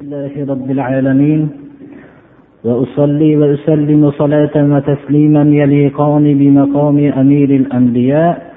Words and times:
لله 0.00 0.32
رب 0.52 0.70
العالمين 0.70 1.40
وأصلي 2.64 3.36
وأسلم 3.36 4.10
صلاة 4.10 4.56
وتسليما 4.56 5.42
يليقان 5.42 6.24
بمقام 6.40 6.98
أمير 7.22 7.50
الأنبياء 7.50 8.54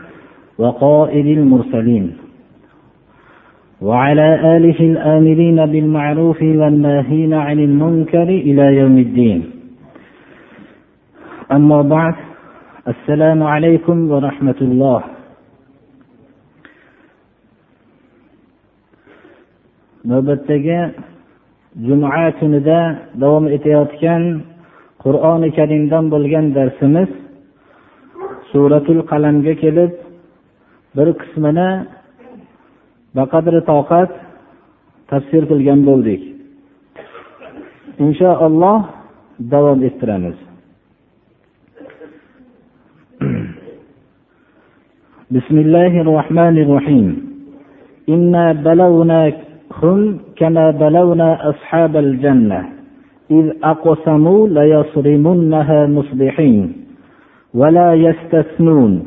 وقائد 0.58 1.28
المرسلين. 1.38 2.06
وعلى 3.82 4.28
آله 4.58 4.80
الآمرين 4.80 5.66
بالمعروف 5.66 6.42
والناهين 6.42 7.34
عن 7.34 7.60
المنكر 7.60 8.30
إلى 8.48 8.66
يوم 8.80 8.98
الدين. 8.98 9.40
أما 11.52 11.82
بعد 11.82 12.16
السلام 12.88 13.44
عليكم 13.44 14.12
ورحمة 14.12 14.60
الله. 14.62 15.02
navbatdagi 20.06 21.15
juma 21.87 22.33
kunida 22.39 22.81
davom 23.23 23.47
etayotgan 23.57 24.23
qur'oni 25.03 25.49
karimdan 25.59 26.05
bo'lgan 26.13 26.47
darsimiz 26.57 27.11
suratul 28.51 29.01
qalamga 29.11 29.55
kelib 29.63 29.93
bir 30.97 31.09
qismini 31.21 31.71
baqadri 33.19 33.61
toqat 33.71 34.11
tafsir 35.11 35.43
qilgan 35.51 35.81
bo'ldik 35.89 36.23
inshaalloh 38.05 38.79
davom 39.55 39.79
ettiramiz 39.89 40.39
بسم 45.37 45.57
الله 45.65 45.93
الرحمن 46.05 46.57
الرحيم 46.65 47.09
إنا 48.15 48.45
بلوناك 48.67 49.37
هم 49.84 50.20
كما 50.36 50.72
بلونا 50.72 51.50
أصحاب 51.50 51.96
الجنة 51.98 52.70
إذ 53.32 53.52
أقسموا 53.64 54.48
ليصرمنها 54.48 55.88
مصبحين 55.88 56.74
ولا 57.54 57.94
يستثنون. 57.94 59.06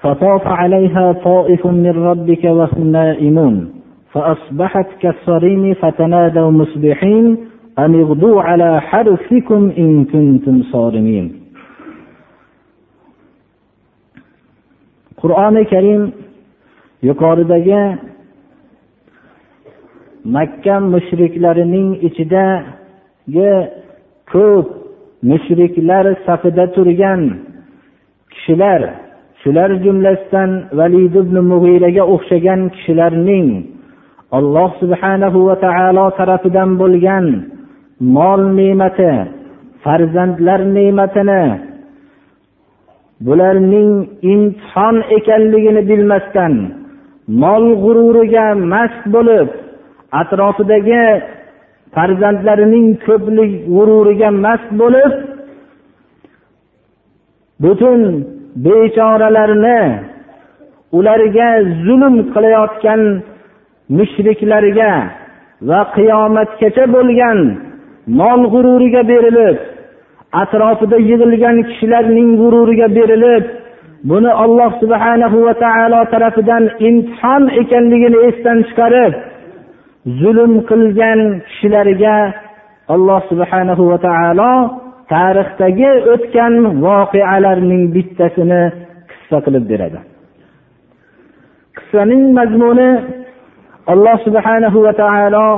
فطاف 0.00 0.46
عليها 0.46 1.12
طائف 1.12 1.66
من 1.66 1.90
ربك 1.90 2.44
وهم 2.44 2.86
نائمون. 2.92 3.72
فأصبحت 4.12 4.86
كالصريم 5.00 5.74
فتنادوا 5.74 6.50
مصبحين 6.50 7.36
أن 7.78 8.00
اغدوا 8.00 8.42
على 8.42 8.80
حرثكم 8.80 9.72
إن 9.78 10.04
كنتم 10.04 10.62
صارمين. 10.62 11.32
قرآن 15.16 15.64
كريم 15.64 16.12
yuqoridagi 17.02 17.98
makka 20.34 20.76
mushriklarining 20.92 21.88
ichidagi 22.08 23.52
ko'p 24.32 24.66
mushriklar 25.30 26.06
safida 26.26 26.64
turgan 26.74 27.22
kishilar 28.32 28.80
shular 29.42 29.70
jumlasidan 29.84 30.50
valid 30.78 31.14
ibn 31.22 31.36
mug'iraga 31.50 32.04
o'xshagan 32.14 32.60
kishilarning 32.74 33.48
alloh 34.38 34.70
subhanahu 34.82 35.38
va 35.48 35.56
taolo 35.66 36.06
tarafidan 36.18 36.70
bo'lgan 36.80 37.26
mol 38.16 38.40
ne'mati 38.58 39.12
farzandlar 39.84 40.60
ne'matini 40.76 41.44
bularning 43.26 43.90
imtihon 44.32 44.96
ekanligini 45.18 45.82
bilmasdan 45.90 46.54
mol 47.42 47.64
g'ururiga 47.82 48.46
mast 48.72 49.02
bo'lib 49.14 49.48
atrofidagi 50.20 51.04
farzandlarining 51.94 52.88
ko'plik 53.06 53.52
g'ururiga 53.74 54.30
mast 54.44 54.68
bo'lib 54.80 55.12
butun 57.62 58.00
bechoralarni 58.64 59.80
ularga 60.98 61.48
zulm 61.84 62.14
qilayotgan 62.34 63.02
mushriklarga 63.98 64.92
va 65.68 65.80
qiyomatgacha 65.96 66.84
bo'lgan 66.96 67.38
mol 68.20 68.40
g'ururiga 68.52 69.02
berilib 69.12 69.56
atrofida 70.42 70.98
yig'ilgan 71.10 71.56
kishilarning 71.68 72.30
g'ururiga 72.40 72.88
berilib 72.98 73.44
buni 74.10 74.32
alloh 74.44 74.70
subhanahu 74.82 75.38
va 75.46 75.54
taolo 75.64 76.00
tarafidan 76.12 76.64
imtihon 76.88 77.42
ekanligini 77.62 78.18
esdan 78.28 78.58
chiqarib 78.68 79.12
zulm 80.06 80.52
qilgan 80.70 81.20
kishilarga 81.46 82.16
alloh 82.94 83.20
subhanahu 83.30 83.82
va 83.90 83.98
taolo 84.08 84.52
tarixdagi 85.12 85.90
o'tgan 86.14 86.54
voqealarning 86.84 87.82
bittasini 87.94 88.62
qissa 89.10 89.38
qilib 89.46 89.64
beradi. 89.70 89.98
Qissaning 91.76 92.22
mazmuni 92.38 92.90
alloh 93.92 94.16
subhanahu 94.26 94.78
va 94.86 94.92
taolo 95.02 95.48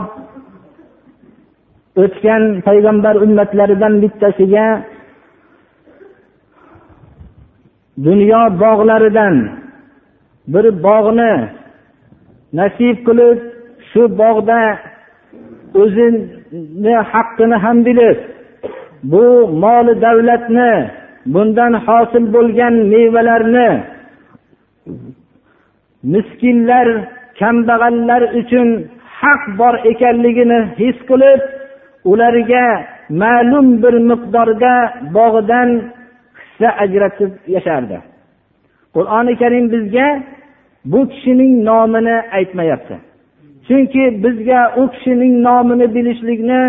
o'tgan 2.02 2.42
payg'ambar 2.66 3.14
ummatlaridan 3.24 3.94
bittasiga 4.02 4.66
dunyo 8.06 8.42
bog'laridan 8.62 9.34
bir 10.52 10.66
bog'ni 10.86 11.32
nasib 12.58 12.96
qilib 13.08 13.38
shu 13.90 14.02
bog'da 14.20 14.60
o'zini 15.82 16.94
haqqini 17.12 17.56
ham 17.64 17.78
bilib 17.86 18.18
bu 19.12 19.24
moli 19.62 19.94
davlatni 20.04 20.72
bundan 21.34 21.72
hosil 21.86 22.24
bo'lgan 22.34 22.74
mevalarni 22.92 23.70
miskinlar 26.12 26.88
kambag'allar 27.40 28.22
uchun 28.40 28.68
haq 29.20 29.42
bor 29.60 29.74
ekanligini 29.92 30.58
his 30.78 30.96
qilib 31.10 31.40
ularga 32.10 32.66
ma'lum 33.22 33.66
bir 33.82 33.94
miqdorda 34.10 34.74
bog'dan 35.16 35.68
hissa 36.40 36.68
ajratib 36.84 37.32
yashardi. 37.54 37.98
Qur'oni 38.94 39.32
karim 39.42 39.64
bizga 39.74 40.08
bu 40.92 41.00
kishining 41.12 41.52
nomini 41.68 42.16
aytmayapti. 42.38 42.96
Chunki 43.68 44.04
bizga 44.24 44.60
u 44.80 44.82
kishining 44.92 45.34
nomini 45.46 45.86
bilishlikni 45.94 46.60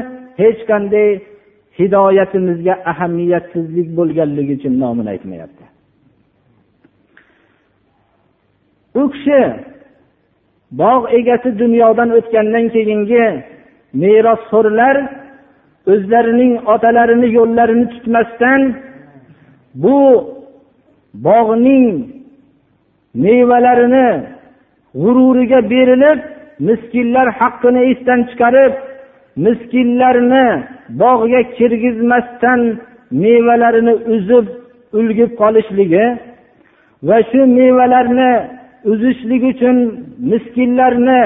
hech 0.41 0.59
qanday 0.69 1.09
hidoyatimizga 1.79 2.73
ahamiyatsizlik 2.91 3.87
bo'lganligi 3.97 4.53
uchun 4.59 4.73
nomini 4.83 5.09
aytmayapti. 5.15 5.65
U 9.01 9.03
kishi 9.13 9.41
bog' 10.81 11.05
egasi 11.19 11.49
dunyodan 11.61 12.09
o'tgandan 12.17 12.65
keyingi 12.75 13.25
merosxo'rlar 14.01 14.95
o'zlarining 15.91 16.53
otalarini 16.73 17.27
yo'llarini 17.37 17.85
tutmasdan 17.93 18.61
bu 19.83 19.99
bog'ning 21.27 21.85
mevalarini 23.23 24.09
g'ururiga 25.01 25.59
berilib 25.73 26.19
miskinlar 26.67 27.27
haqqini 27.39 27.81
esdan 27.91 28.19
chiqarib 28.29 28.73
miskinlarni 29.45 30.47
bog'ga 31.01 31.41
kirgizmasdan 31.57 32.61
mevalarini 33.23 33.93
uzib 34.15 34.45
ulgib 34.99 35.31
qolishligi 35.41 36.05
va 37.07 37.17
shu 37.29 37.39
mevalarni 37.57 38.31
uzishlik 38.91 39.43
uchun 39.51 39.77
miskinlarni 40.31 41.23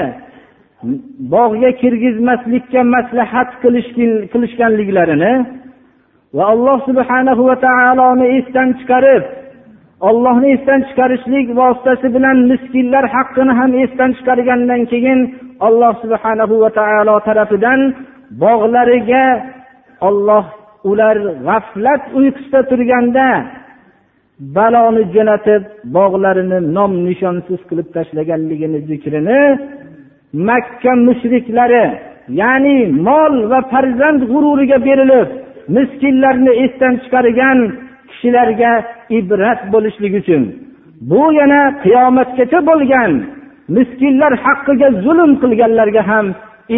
bog'ga 1.34 1.70
kirgizmaslikka 1.82 2.80
maslahat 2.94 3.50
qilishganliklarini 4.32 5.32
va 6.36 6.44
alloh 6.52 6.78
subhanahu 6.88 7.42
va 7.48 7.56
taoloni 7.66 8.26
esdan 8.38 8.68
chiqarib 8.78 9.22
ollohni 10.00 10.48
esdan 10.56 10.80
chiqarishlik 10.88 11.46
vositasi 11.60 12.06
bilan 12.14 12.36
miskinlar 12.50 13.04
haqqini 13.14 13.52
ham 13.60 13.72
esdan 13.84 14.10
chiqargandan 14.18 14.82
keyin 14.92 15.20
alloh 15.66 15.92
subhanahu 16.02 16.54
va 16.62 16.70
taolo 16.78 17.16
tarafidan 17.28 17.80
bog'lariga 18.42 19.26
olloh 20.08 20.44
ular 20.90 21.16
g'aflat 21.46 22.02
uyqusida 22.18 22.60
turganda 22.70 23.26
baloni 24.56 25.02
jo'natib 25.14 25.62
bog'larini 25.96 26.58
nom 26.76 26.92
nishonsiz 27.08 27.60
qilib 27.68 27.88
tashlaganligini 27.96 28.78
zikrini 28.88 29.40
makka 30.48 30.92
mushriklari 31.06 31.84
ya'ni 32.40 32.76
mol 33.08 33.34
va 33.50 33.60
farzand 33.72 34.20
g'ururiga 34.32 34.78
berilib 34.88 35.28
miskinlarni 35.76 36.52
esdan 36.64 36.94
chiqargan 37.02 37.58
kishilarga 38.24 38.72
ibrat 39.18 39.60
bo'lishlik 39.72 40.14
uchun. 40.20 40.42
Bu 41.10 41.22
yana 41.38 41.60
qiyomatgacha 41.84 42.58
bo'lgan 42.70 43.10
miskinlar 43.76 44.32
haqqiga 44.44 44.88
zulm 45.04 45.30
qilganlarga 45.42 46.02
ham 46.10 46.26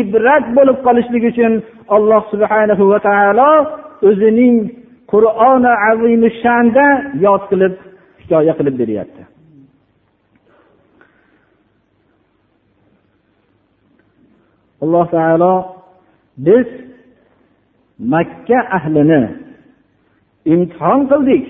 ibrat 0.01 0.45
bo'lib 0.57 0.79
qolishligi 0.87 1.29
uchun 1.35 1.53
alloh 1.97 2.23
subhanahu 2.33 2.85
va 2.93 2.99
taolo 3.09 3.53
o'zining 4.09 4.57
qur'oni 5.13 5.73
azimi 5.91 6.29
shanda 6.43 6.87
yod 7.25 7.43
qilib 7.51 7.75
hikoya 8.21 8.53
qilib 8.59 8.75
beryapti. 8.83 9.23
Alloh 14.85 15.07
taolo 15.17 15.55
biz 16.47 16.69
makka 18.13 18.59
ahlini 18.79 19.46
imtihon 20.55 21.01
qildik. 21.11 21.45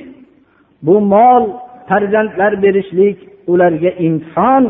Bu 0.87 0.95
mol 1.13 1.43
farzandlar 1.89 2.53
berishlik 2.65 3.19
ularga 3.53 3.91
imtihon 4.07 4.65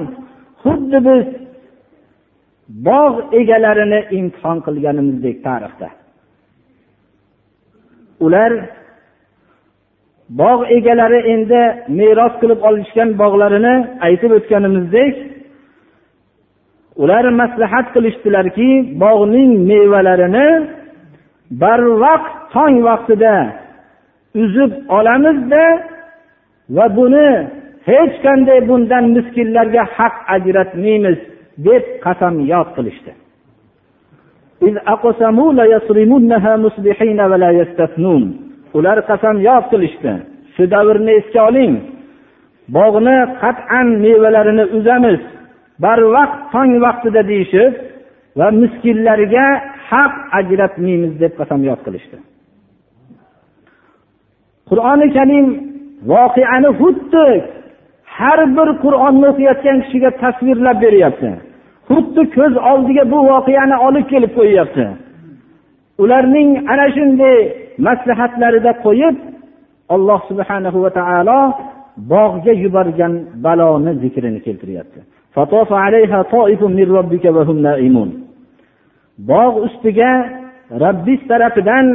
xuddi 0.62 0.98
biz 1.08 1.26
bog' 2.88 3.18
egalarini 3.40 4.00
imtihon 4.18 4.58
qilganimizdek 4.66 5.36
tarixda. 5.46 5.88
Ular 8.26 8.52
bog' 10.40 10.64
egalari 10.76 11.20
endi 11.34 11.62
meros 11.98 12.34
qilib 12.40 12.60
olishgan 12.68 13.10
bog'larini 13.22 13.74
aytib 14.06 14.30
o'tganimizdek 14.38 15.14
ular 17.02 17.24
maslahat 17.40 17.86
qilishdilarki 17.94 18.70
bog'ning 19.04 19.50
mevalarini 19.70 20.48
barvaqt 21.62 22.34
tong 22.54 22.76
vaqtida 22.88 23.34
uzib 24.42 24.72
olamizda 24.98 25.64
va 26.76 26.86
buni 26.98 27.28
hech 27.90 28.14
qanday 28.26 28.60
bundan 28.68 29.04
miskinlarga 29.16 29.82
haq 29.96 30.14
ajratmaymiz 30.34 31.18
deb 31.66 31.84
qasamyod 32.04 32.68
qilishdi. 32.76 33.12
Ular 38.78 38.98
qasamyod 39.10 39.64
qilishdi. 39.72 40.12
Shu 40.54 40.62
davrni 40.74 41.12
esga 41.20 41.40
oling. 41.48 41.74
Bog'ni 42.76 43.18
qat'an 43.42 43.88
mevalarini 44.04 44.64
uzamiz. 44.78 45.20
Barvaqt 45.84 46.38
tong 46.52 46.72
vaqtida 46.84 47.22
deyishib 47.30 47.72
va 48.38 48.46
miskinlarga 48.62 49.46
haq 49.90 50.14
ajratmaymiz 50.38 51.12
deb 51.22 51.32
qasamyod 51.40 51.80
qilishdi. 51.86 52.16
Qur'oni 54.70 55.06
karim 55.16 55.46
voqeani 56.12 56.70
xuddi 56.80 57.26
har 58.18 58.40
bir 58.56 58.68
qur'onni 58.84 59.26
o'qiyotgan 59.32 59.76
kishiga 59.84 60.10
tasvirlab 60.22 60.76
beryapti. 60.84 61.30
Xuddi 61.88 62.22
ko'z 62.36 62.54
oldiga 62.70 63.04
bu 63.12 63.18
voqeani 63.32 63.76
olib 63.86 64.04
kelib 64.12 64.32
qo'yyapti. 64.38 64.84
Ularning 66.02 66.50
ana 66.72 66.86
shunday 66.96 67.38
maslahatlarida 67.86 68.72
qo'yib 68.86 69.16
alloh 69.94 70.20
subhanahu 70.30 70.78
va 70.84 70.90
taolo 70.98 71.40
bog'ga 72.12 72.52
yuborgan 72.64 73.12
baloni 73.44 73.92
zikrini 74.02 74.40
keltiryapti. 74.46 75.00
Bog' 79.30 79.56
ustiga 79.66 80.10
rabbis 80.84 81.20
tarafidan 81.30 81.86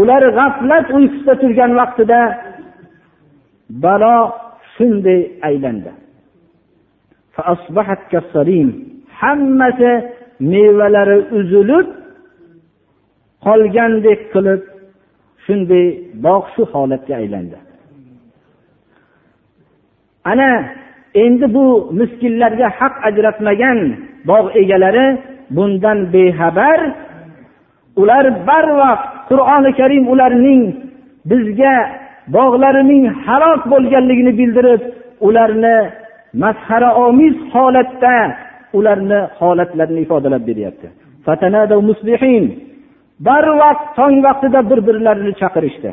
ular 0.00 0.22
g'aflat 0.38 0.86
uyqusida 0.96 1.34
turgan 1.42 1.72
vaqtida 1.80 2.20
balo 3.84 4.16
shunday 4.74 5.20
aylandi. 5.48 5.92
Hammasi 9.20 9.92
mevalari 10.52 11.18
uzilib 11.38 11.86
qolgandek 13.46 14.20
qilib 14.34 14.62
shunday 15.44 15.86
bog' 16.24 16.48
shu 16.54 16.62
holatga 16.72 17.14
aylandi. 17.22 17.58
Ana 20.30 20.50
endi 21.24 21.46
bu 21.54 21.66
miskinlarga 21.98 22.68
haq 22.78 22.94
ajratmagan 23.08 23.78
bog' 24.30 24.50
egalari 24.62 25.06
bundan 25.56 25.98
bexabar. 26.14 26.80
Ular 28.00 28.26
barvaqt 28.48 29.11
qur'oni 29.32 29.70
karim 29.80 30.04
ularning 30.12 30.62
bizga 31.30 31.76
bog'larining 32.36 33.04
halok 33.26 33.62
bo'lganligini 33.72 34.32
bildirib 34.40 34.82
ularni 35.26 35.76
masxaraomiz 36.42 37.36
holatda 37.52 38.16
ularni 38.78 39.20
holatlarini 39.40 40.00
ifodalab 40.06 40.42
beryapti. 40.50 40.88
Barvaqt 43.28 43.86
tong 43.98 44.16
vaqtida 44.26 44.60
bir 44.70 44.80
birlarini 44.86 45.32
chaqirishdi 45.40 45.90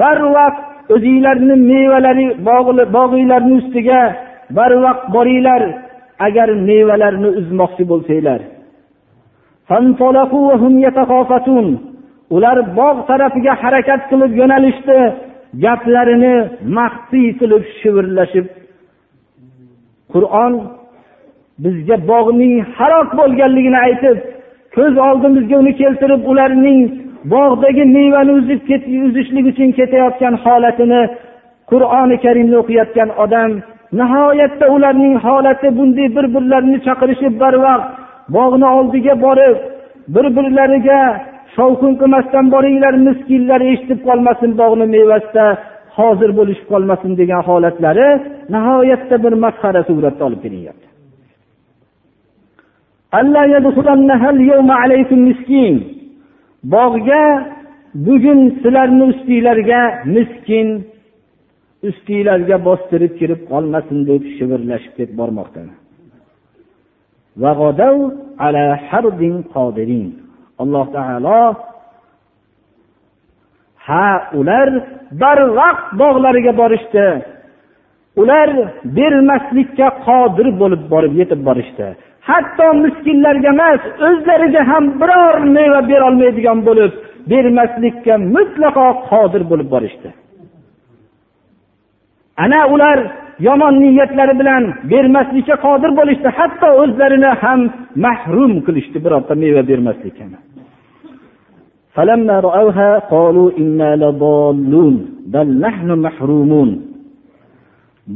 barvaqt 0.00 0.64
o'zinglarni 0.94 1.54
mevalari 1.70 2.26
bog'inglarni 2.96 3.54
ustiga 3.60 4.02
barvaqt 4.58 5.04
boringlar. 5.14 5.62
Agar 6.26 6.48
mevalarni 6.68 7.30
uzmoqchi 7.40 7.84
bo'lsanglar. 7.90 8.40
Ular 12.36 12.58
bog' 12.78 13.00
tarafiga 13.08 13.52
harakat 13.62 14.00
qilib 14.10 14.32
yo'nalishdi. 14.40 14.98
Gaplarini 15.64 16.34
maxfiy 16.78 17.28
qilib 17.40 17.62
shivirlashib 17.78 18.46
qur'on 20.12 20.52
bizga 21.64 21.96
bog'ning 22.10 22.54
halok 22.76 23.08
bo'lganligini 23.18 23.78
aytib 23.86 24.16
ko'z 24.76 24.94
oldimizga 25.08 25.56
uni 25.62 25.72
keltirib 25.80 26.22
ularning 26.32 26.80
bog'dagi 27.34 27.84
mevani 27.96 28.32
uzib 28.40 28.60
uzishlik 29.08 29.46
uchun 29.52 29.70
ketayotgan 29.78 30.34
holatini 30.44 31.02
qur'oni 31.70 32.16
karimni 32.24 32.56
o'qiyotgan 32.62 33.08
odam 33.24 33.50
nihoyatda 33.98 34.66
ularning 34.74 35.14
holati 35.24 35.68
bunday 35.78 36.08
bir 36.16 36.26
birlarini 36.34 36.78
chaqirishib 36.86 37.34
barvaqt 37.42 37.86
bog'ni 38.36 38.66
oldiga 38.78 39.14
borib 39.26 39.56
bir 40.14 40.26
birlariga 40.36 41.00
shovqin 41.56 41.92
qilmasdan 42.00 42.46
boringlar 42.54 42.94
miskinlar 43.06 43.60
eshitib 43.72 44.00
qolmasin 44.08 44.50
bog'ni 44.60 44.86
mevasida 44.96 45.46
hozir 45.98 46.30
bo'lishib 46.38 46.66
qolmasin 46.72 47.12
degan 47.20 47.42
holatlari 47.48 48.08
nihoyatda 48.54 49.16
bir 49.24 49.32
masxara 49.44 49.82
suratda 49.88 50.22
olib 50.28 50.40
kelinyapti. 50.44 50.86
Bog'ga 56.74 57.24
bugun 58.06 58.40
sizlarni 58.62 59.04
ustinglarga 59.12 59.82
miskin 60.14 60.68
ustinglarga 61.88 62.56
bostirib 62.68 63.12
kirib 63.20 63.40
qolmasin 63.50 63.98
deb 64.10 64.22
shivirlashib 64.36 64.92
ketib 64.98 65.16
bormoqda. 65.20 65.62
Alloh 70.62 70.86
taolo 70.96 71.40
ha 73.86 74.08
ular 74.40 74.68
barvaqt 75.22 75.86
bog'lariga 76.02 76.52
borishdi. 76.62 77.06
Ular 78.20 78.48
bermaslikka 78.98 79.88
qodir 80.06 80.48
bo'lib 80.60 80.82
borib 80.92 81.14
yetib 81.20 81.40
borishdi. 81.48 81.86
Hatto 82.28 82.66
miskinlarga 82.84 83.50
emas 83.56 83.82
o'zlariga 84.08 84.62
ham 84.70 84.84
biror 85.00 85.36
meva 85.56 85.80
berolmaydigan 85.90 86.58
bo'lib 86.68 86.92
bermaslikka 87.30 88.14
mutlaqo 88.34 88.86
qodir 89.10 89.42
bo'lib 89.50 89.68
borishdi. 89.74 90.08
Ana 92.36 92.60
ular 92.74 92.98
yomon 93.46 93.74
niyatlari 93.82 94.34
bilan 94.40 94.64
bermaslikka 94.90 95.56
qodir 95.66 95.90
bo'lishdi 95.98 96.28
hatto 96.38 96.68
o'zlarini 96.82 97.30
ham 97.42 97.60
mahrum 98.04 98.52
qilishdi 98.66 98.98
birorta 99.04 99.34
meva 99.42 99.62
bermaslikka. 99.70 100.24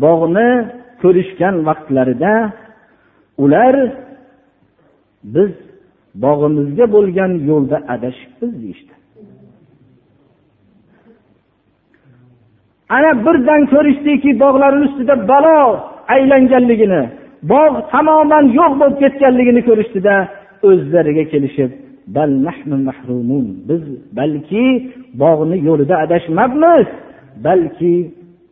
Bog'ni 0.04 0.50
ko'rishgan 1.02 1.56
vaqtlarida 1.68 2.35
ular 3.44 3.75
biz 5.35 5.52
bog'imizga 6.25 6.87
bo'lgan 6.94 7.32
yo'lda 7.50 7.76
adashibmiz 7.94 8.52
deyishdi. 8.62 8.95
Ana 12.88 13.10
birdan 13.26 13.62
ko'rishdiki 13.72 14.30
bog'larni 14.42 14.84
ustida 14.88 15.14
balo 15.28 15.60
aylanganligini 16.14 17.02
bog' 17.52 17.76
tamoman 17.92 18.44
yo'q 18.58 18.72
bo'lib 18.80 18.96
ketganligini 19.02 19.62
ko'rishdida 19.68 20.14
o'zlariga 20.68 21.24
kelishib 21.32 21.70
biz 23.68 23.82
balki 24.18 24.66
bog'ni 25.22 25.56
yo'lida 25.68 25.94
adashmabmiz 26.04 26.86
balki 27.46 27.94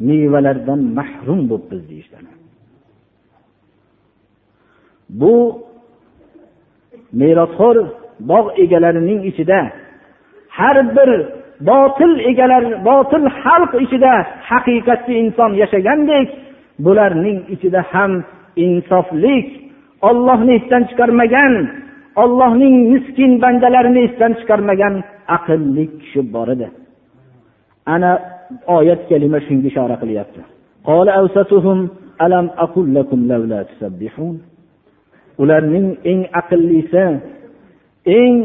mevalardan 0.08 0.80
mahrum 0.98 1.40
bo'libmiz 1.50 1.82
deyishdi 1.90 2.16
bu 5.20 5.34
merosxo'r 7.20 7.76
bog' 8.30 8.50
egalarining 8.64 9.20
ichida 9.30 9.58
har 10.58 10.76
bir 10.96 11.10
botil 11.61 12.12
egalar 12.30 12.64
botil 12.88 13.25
xalq 13.42 13.73
ichida 13.84 14.12
haqiqatli 14.50 15.14
inson 15.23 15.50
yashagandek 15.62 16.28
bularning 16.84 17.38
ichida 17.54 17.80
ham 17.92 18.12
insoflik 18.66 19.46
ollohni 20.08 20.52
esdan 20.61 20.82
chiqarmagan 20.90 21.52
ollohning 22.23 22.76
miskin 22.92 23.32
bandalarini 23.42 24.00
esdan 24.08 24.32
chiqarmagan 24.40 24.94
aqlli 25.37 25.84
kishi 26.00 26.20
bor 26.34 26.49
edi. 26.54 26.68
Ana 27.94 28.11
oyat 28.76 29.00
kalima 29.11 29.38
shunga 29.46 29.66
ishora 29.70 29.96
qilyapti. 30.02 30.40
Ularning 35.42 35.88
eng 36.11 36.20
aqllisi 36.40 37.04
eng 38.20 38.37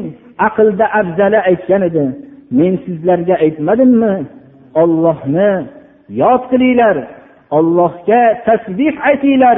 aqlda 0.47 0.85
afzali 0.99 1.39
aytgan 1.49 1.81
edi. 1.89 2.05
Men 2.57 2.73
sizlarga 2.85 3.35
aytmadimmi? 3.45 4.15
Ollohni 4.81 5.51
yod 6.21 6.43
qilinglar. 6.51 6.97
Ollohga 7.57 8.21
tasbih 8.47 8.93
aytinglar. 9.09 9.57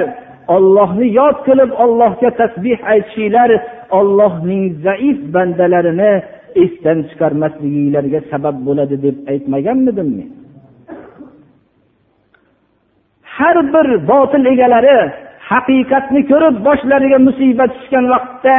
Ollohni 0.56 1.08
yod 1.20 1.38
qilib 1.48 1.72
ollohga 1.84 2.30
tasbih 2.42 2.78
aytishinglar. 2.94 3.52
Ollohning 4.00 4.64
zaif 4.86 5.20
bandalarini 5.34 6.14
esdan 6.64 7.00
chiqarmasliginglarga 7.10 8.20
sabab 8.32 8.56
bo'ladi 8.68 8.96
deb 9.06 9.16
aytmaganmidim 9.32 10.10
men 10.18 10.30
har 13.38 13.58
bir 13.74 13.88
botil 14.12 14.46
egalari 14.54 14.98
haqiqatni 15.52 16.22
ko'rib 16.32 16.56
boshlariga 16.68 17.20
musibat 17.28 17.72
tushgan 17.78 18.06
vaqtda 18.14 18.58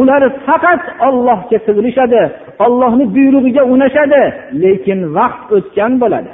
ular 0.00 0.22
faqat 0.46 0.82
ollohga 1.08 1.58
sig'inishadi 1.66 2.22
ollohni 2.64 3.04
buyrug'iga 3.16 3.62
unashadi 3.74 4.22
lekin 4.62 4.98
vaqt 5.18 5.48
o'tgan 5.56 5.92
bo'ladi. 6.02 6.32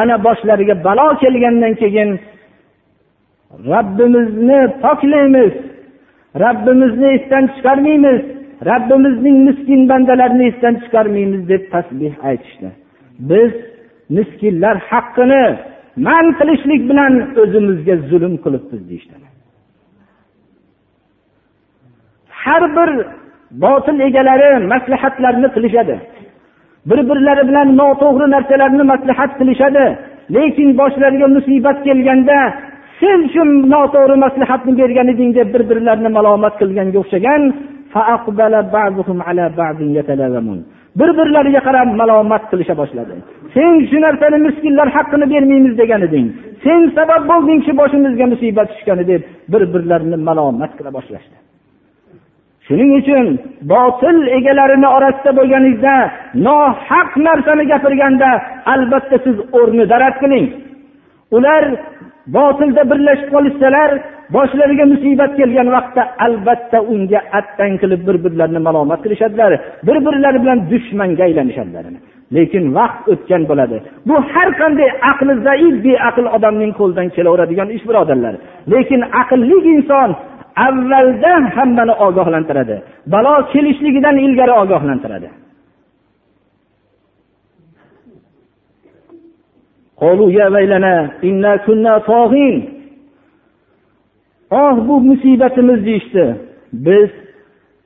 Ana 0.00 0.14
boshlariga 0.26 0.74
balo 0.86 1.06
kelgandan 1.22 1.74
keyin 1.82 2.10
robbimizni 3.72 4.60
poklaymiz 4.84 5.52
robbimizni 6.42 7.08
esdan 7.16 7.44
chiqarmaymiz 7.54 8.20
rabbimizning 8.70 9.36
miskin 9.48 9.80
bandalarini 9.90 10.44
esdan 10.50 10.74
chiqarmaymiz 10.82 11.42
deb 11.52 11.62
tasbeh 11.72 12.14
aytishdi. 12.28 12.68
Biz 13.30 13.52
miskinlar 14.16 14.76
haqqini 14.90 15.44
man 16.06 16.24
qilishlik 16.38 16.82
bilan 16.90 17.12
o'zimizga 17.42 17.94
zulm 18.10 18.34
qilibmiz 18.44 18.82
deyishdi. 18.90 19.29
Har 22.44 22.62
bir 22.76 22.90
botil 23.62 23.98
egalari 24.08 24.50
maslahatlarni 24.72 25.48
qilishadi. 25.54 25.96
Bir 26.90 27.00
birlari 27.10 27.42
bilan 27.48 27.68
noto'g'ri 27.80 28.26
narsalarni 28.34 28.84
maslahat 28.92 29.32
qilishadi. 29.40 29.84
Lekin 30.34 30.68
boshlariga 30.80 31.26
musibat 31.36 31.78
kelganda 31.86 32.38
sen 33.00 33.20
shu 33.32 33.42
noto'g'ri 33.74 34.16
maslahatni 34.24 34.72
bergan 34.80 35.08
eding 35.14 35.30
deb 35.38 35.48
bir 35.54 35.62
birlarini 35.70 36.10
malomat 36.18 36.54
qilganga 36.60 36.98
o'xshagan 37.02 37.42
bir 40.98 41.10
birlariga 41.18 41.60
qarab 41.68 41.88
malomat 42.00 42.42
qilisha 42.50 42.74
boshladi. 42.80 43.14
Sen 43.54 43.72
shu 43.90 43.98
narsani 44.06 44.38
miskinlar 44.46 44.88
haqqini 44.96 45.26
bermaymiz 45.32 45.74
degan 45.82 46.00
eding 46.08 46.26
sen 46.64 46.80
sabab 46.96 47.22
bo'lding 47.30 47.60
shu 47.66 47.72
boshimizga 47.80 48.26
musibat 48.32 48.68
tushgani 48.72 49.04
deb 49.12 49.22
bir 49.52 49.62
birlarini 49.74 50.18
malomat 50.28 50.72
qila 50.78 50.90
boshlashdi. 50.98 51.36
Shuning 52.70 52.90
uchun 53.00 53.26
botil 53.72 54.16
egalarini 54.38 54.88
orasida 54.96 55.30
bo'lganingizda 55.38 55.94
nohaq 56.46 57.10
narsani 57.26 57.64
gapirganda 57.72 58.30
albatta 58.74 59.16
siz 59.24 59.36
o'rnida 59.58 59.96
rad 60.02 60.16
qiling. 60.22 60.46
Ular 61.36 61.64
botilda 62.36 62.82
birlashib 62.90 63.28
qolishsalar 63.34 63.90
boshlariga 64.36 64.84
musibat 64.92 65.32
kelgan 65.38 65.68
vaqtda 65.76 66.02
albatta 66.26 66.78
unga 66.92 67.20
attang 67.38 67.74
qilib 67.82 68.00
bir 68.08 68.16
birlarini 68.24 68.60
malomat 68.68 69.00
qilishadilar 69.04 69.52
bir 69.86 69.96
birlari 70.06 70.38
bilan 70.42 70.58
dushmanga 70.72 71.22
aylanishadilar. 71.28 71.84
Lekin 72.36 72.64
vaqt 72.78 73.02
o'tgan 73.12 73.42
bo'ladi. 73.50 73.76
Bu 74.08 74.16
har 74.32 74.48
qanday 74.60 74.90
aqli 75.10 75.32
zaif 75.46 75.74
beaql 75.86 76.26
odamning 76.36 76.72
qo'lidan 76.80 77.08
kelaveradigan 77.16 77.68
ish 77.76 77.84
birodarlar. 77.88 78.34
Lekin 78.72 79.00
aqlli 79.22 79.56
inson 79.74 80.10
avvaldan 80.66 81.42
hammani 81.56 81.94
ogohlantiradi. 82.06 82.76
Balo 83.12 83.34
kelishligidan 83.52 84.16
ilgari 84.26 84.52
ogohlantiradi. 84.62 85.30
Oh 94.50 94.88
bu 94.88 95.00
musibatimiz 95.00 95.86
deyishdi. 95.86 96.36
Biz 96.72 97.10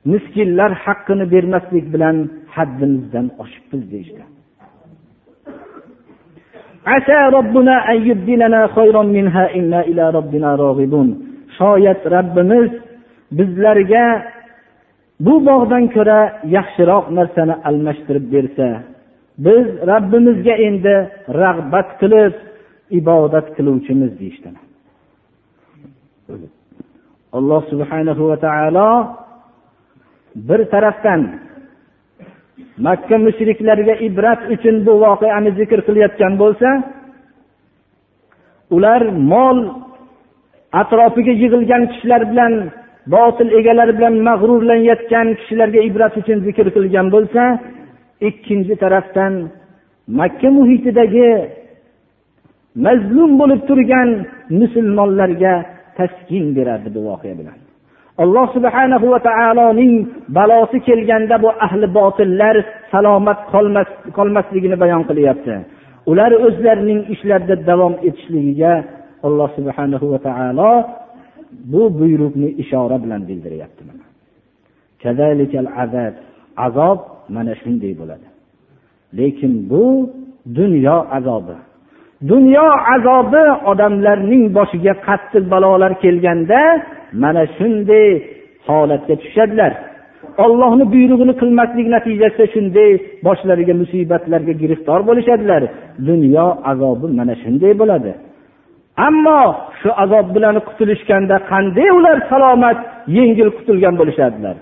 miskinlar 0.05 0.71
haqqini 0.85 1.31
bermaslik 1.31 1.93
bilan 1.93 2.29
haddimizdan 2.55 3.31
oshibmiz 3.39 3.91
deyishdi. 3.91 4.23
Işte. 11.01 11.34
shoyat 11.57 12.01
rabbimiz 12.15 12.71
bizlarga 13.37 14.05
bu 15.25 15.33
bog'dan 15.49 15.83
ko'ra 15.95 16.19
yaxshiroq 16.57 17.05
narsani 17.17 17.55
almashtirib 17.69 18.25
bersa 18.35 18.67
biz 19.45 19.65
rabbimizga 19.91 20.55
endi 20.67 20.95
rag'bat 21.41 21.89
qilib 22.01 22.33
ibodat 22.99 23.47
qiluvchimiz 23.55 24.11
deyishdi. 24.19 24.49
Alloh 27.37 27.61
subhanahu 27.71 28.23
va 28.29 28.37
taolo 28.45 28.91
bir 30.47 30.61
tarafdan 30.73 31.21
makka 32.85 33.17
mushriklariga 33.27 33.95
ibrat 34.07 34.41
uchun 34.55 34.75
bu 34.85 34.93
voqeani 35.05 35.51
zikr 35.59 35.79
qilayotgan 35.87 36.33
bo'lsa 36.41 36.69
ular 38.75 39.01
mol 39.31 39.57
atrofiga 40.81 41.33
yig'ilgan 41.41 41.83
kishilar 41.91 42.21
bilan 42.31 42.53
botil 43.13 43.49
egalari 43.59 43.93
bilan 43.97 44.15
mag'rurlanayotgan 44.27 45.27
kishilarga 45.39 45.79
ibrat 45.89 46.13
uchun 46.21 46.37
zikr 46.47 46.67
qilgan 46.75 47.07
bo'lsa 47.15 47.43
ikkinchi 48.29 48.73
tarafdan 48.83 49.33
makka 50.19 50.49
muhitidagi 50.57 51.29
mazlum 52.85 53.31
bo'lib 53.41 53.61
turgan 53.69 54.09
musulmonlarga 54.59 55.53
taskin 55.97 56.45
beradi 56.57 56.87
bu 56.95 56.99
voqea 57.09 57.35
bilan. 57.39 57.57
Alloh 58.23 58.47
subhanahu 58.55 59.07
va 59.13 59.19
taoloning 59.29 59.93
balosi 60.37 60.77
kelganda 60.87 61.35
bu 61.43 61.49
ahli 61.65 61.87
botillar 61.99 62.55
salomat 62.91 63.39
qolmasligini 64.17 64.77
bayon 64.83 65.03
qilyapti. 65.09 65.53
Ular 66.11 66.31
o'zlarining 66.47 67.01
ishlarida 67.13 67.55
davom 67.69 67.93
etishligiga 68.07 68.73
alloh 69.27 69.49
subhana 69.57 69.97
va 70.11 70.19
taolo 70.27 70.71
bu 71.71 71.81
buyruqni 71.99 72.49
ishora 72.63 72.97
bilan 73.03 73.21
bildiryapti 73.29 73.81
azob 76.57 76.99
mana 77.35 77.53
shunday 77.61 77.93
bo'ladi. 78.01 78.27
Lekin 79.17 79.53
bu 79.69 79.83
dunyo 80.59 80.97
azobi. 81.17 81.55
Dunyo 82.31 82.67
azobi 82.95 83.43
odamlarning 83.71 84.43
boshiga 84.57 84.93
qattiq 85.07 85.43
balolar 85.53 85.93
kelganda 86.03 86.61
mana 87.23 87.43
shunday 87.57 88.07
holatga 88.67 89.15
tushadilar. 89.23 89.73
Ollohni 90.45 90.85
buyrug'ini 90.93 91.33
qilmaslik 91.41 91.87
natijasida 91.95 92.45
shunday 92.55 92.91
boshlariga 93.27 93.73
musibatlarga 93.81 94.53
giriftor 94.61 94.99
bo'lishadilar. 95.09 95.63
Dunyo 96.09 96.47
azobi 96.71 97.07
mana 97.19 97.33
shunday 97.43 97.73
bo'ladi. 97.81 98.11
Ammo 99.07 99.41
shu 99.79 99.89
azob 100.03 100.27
bilan 100.35 100.55
qutulishganda 100.67 101.35
qanday 101.51 101.89
ular 101.97 102.17
salomat 102.31 102.77
yengil 103.17 103.49
qutulgan 103.57 103.95
bo'lishadilar? 103.99 104.55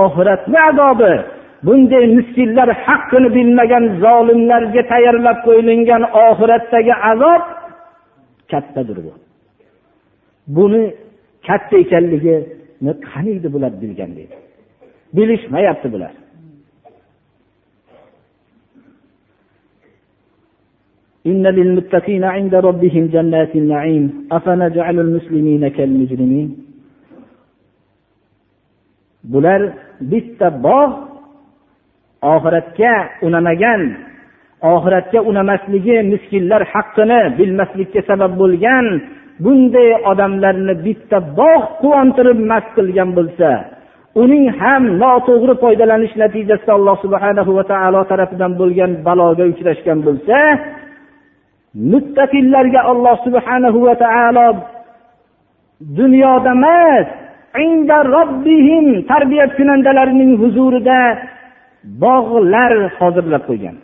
Oxiratni 0.00 0.58
azobi 0.70 1.12
bunday 1.66 2.04
miskinlar 2.16 2.68
haqqini 2.86 3.28
bilmagan 3.36 3.84
zolimlarga 4.04 4.82
tayyorlab 4.92 5.38
qo'yilgan 5.46 6.02
oxiratdagi 6.26 6.94
azob 7.10 7.42
kattadir 8.50 8.98
bu. 9.06 9.12
Buni 10.56 10.84
katta 11.46 11.76
ekanligini 11.84 12.92
qaniydi 13.08 13.48
bular 13.54 13.72
bilgan 13.82 14.10
deydi 14.18 14.36
bilishmayapti 15.16 15.88
bular. 15.94 16.12
إن 21.27 21.43
للمتقين 21.47 22.23
عند 22.23 22.53
ربهم 22.55 23.03
جنات 23.13 23.55
النعيم 23.55 24.03
أفنجعل 24.31 24.99
المسلمين 24.99 25.67
كالمجرمين 25.67 26.49
bular 29.23 29.61
bitta 30.11 30.47
bog' 30.63 30.95
oxiratga 32.33 32.93
unamagan 33.27 33.81
oxiratga 34.73 35.19
unamasligi 35.29 35.97
miskinlar 36.11 36.61
haqqini 36.73 37.21
bilmaslikka 37.37 38.01
sabab 38.09 38.31
bo'lgan 38.41 38.85
bunday 39.43 39.89
odamlarni 40.11 40.73
bitta 40.85 41.17
bog' 41.39 41.67
quvontirib 41.81 42.39
mast 42.51 42.69
qilgan 42.77 43.09
bo'lsa 43.17 43.49
uning 44.23 44.45
ham 44.59 44.83
noto'g'ri 45.01 45.53
foydalanish 45.63 46.15
natijasida 46.23 46.71
alloh 46.79 46.95
subhanahu 47.05 47.51
va 47.57 47.63
taolo 47.71 48.01
tarafidan 48.11 48.51
bo'lgan 48.61 48.91
baloga 49.07 49.43
uchrashgan 49.53 49.99
bo'lsa 50.07 50.37
muttaqillarga 51.74 52.80
alloh 52.92 53.16
subhanahu 53.26 53.78
va 53.86 53.94
taolo 54.04 54.46
dunyoda 55.98 56.52
emas 56.58 57.06
inda 57.66 57.96
robbihim 58.16 58.86
tarbiyat 59.10 59.50
kunandalarining 59.58 60.32
huzurida 60.42 61.00
bog'lar 62.04 62.72
hozirlab 62.98 63.42
qo'ygan. 63.48 63.76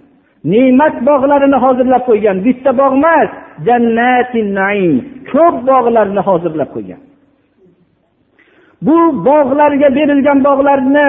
Ne'mat 0.53 0.95
bog'larini 1.09 1.59
hozirlab 1.65 2.03
qo'ygan. 2.11 2.37
Bitta 2.47 2.71
bog' 2.81 2.97
emas 3.01 3.29
jannatin 3.67 4.49
naim 4.61 4.93
ko'p 5.33 5.57
bog'larni 5.71 6.21
hozirlab 6.29 6.71
qo'ygan. 6.77 7.01
Bu 8.87 8.99
bog'larga 9.29 9.89
berilgan 9.99 10.39
bog'larni 10.49 11.09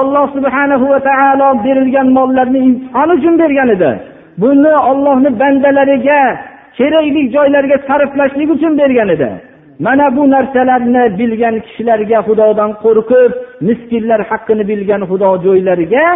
alloh 0.00 0.26
subhanahu 0.36 0.84
va 0.92 1.00
taolo 1.08 1.48
berilgan 1.66 2.08
mollarni 2.18 2.60
imtihon 2.68 3.08
uchun 3.16 3.34
bergan 3.42 3.68
edi. 3.76 3.92
Buni 4.40 4.72
ollohni 4.90 5.30
bandalariga 5.40 6.20
kerakli 6.78 7.22
joylarga 7.34 7.76
sarflashlik 7.88 8.50
uchun 8.56 8.72
bergan 8.80 9.08
edi. 9.16 9.30
Mana 9.86 10.06
bu 10.16 10.22
narsalarni 10.34 11.04
bilgan 11.18 11.56
kishilarga 11.64 12.18
xudodan 12.28 12.70
qo'rqib 12.84 13.30
miskinlar 13.68 14.20
haqqini 14.30 14.64
bilgan 14.70 15.02
xudojo'ylarga 15.10 16.06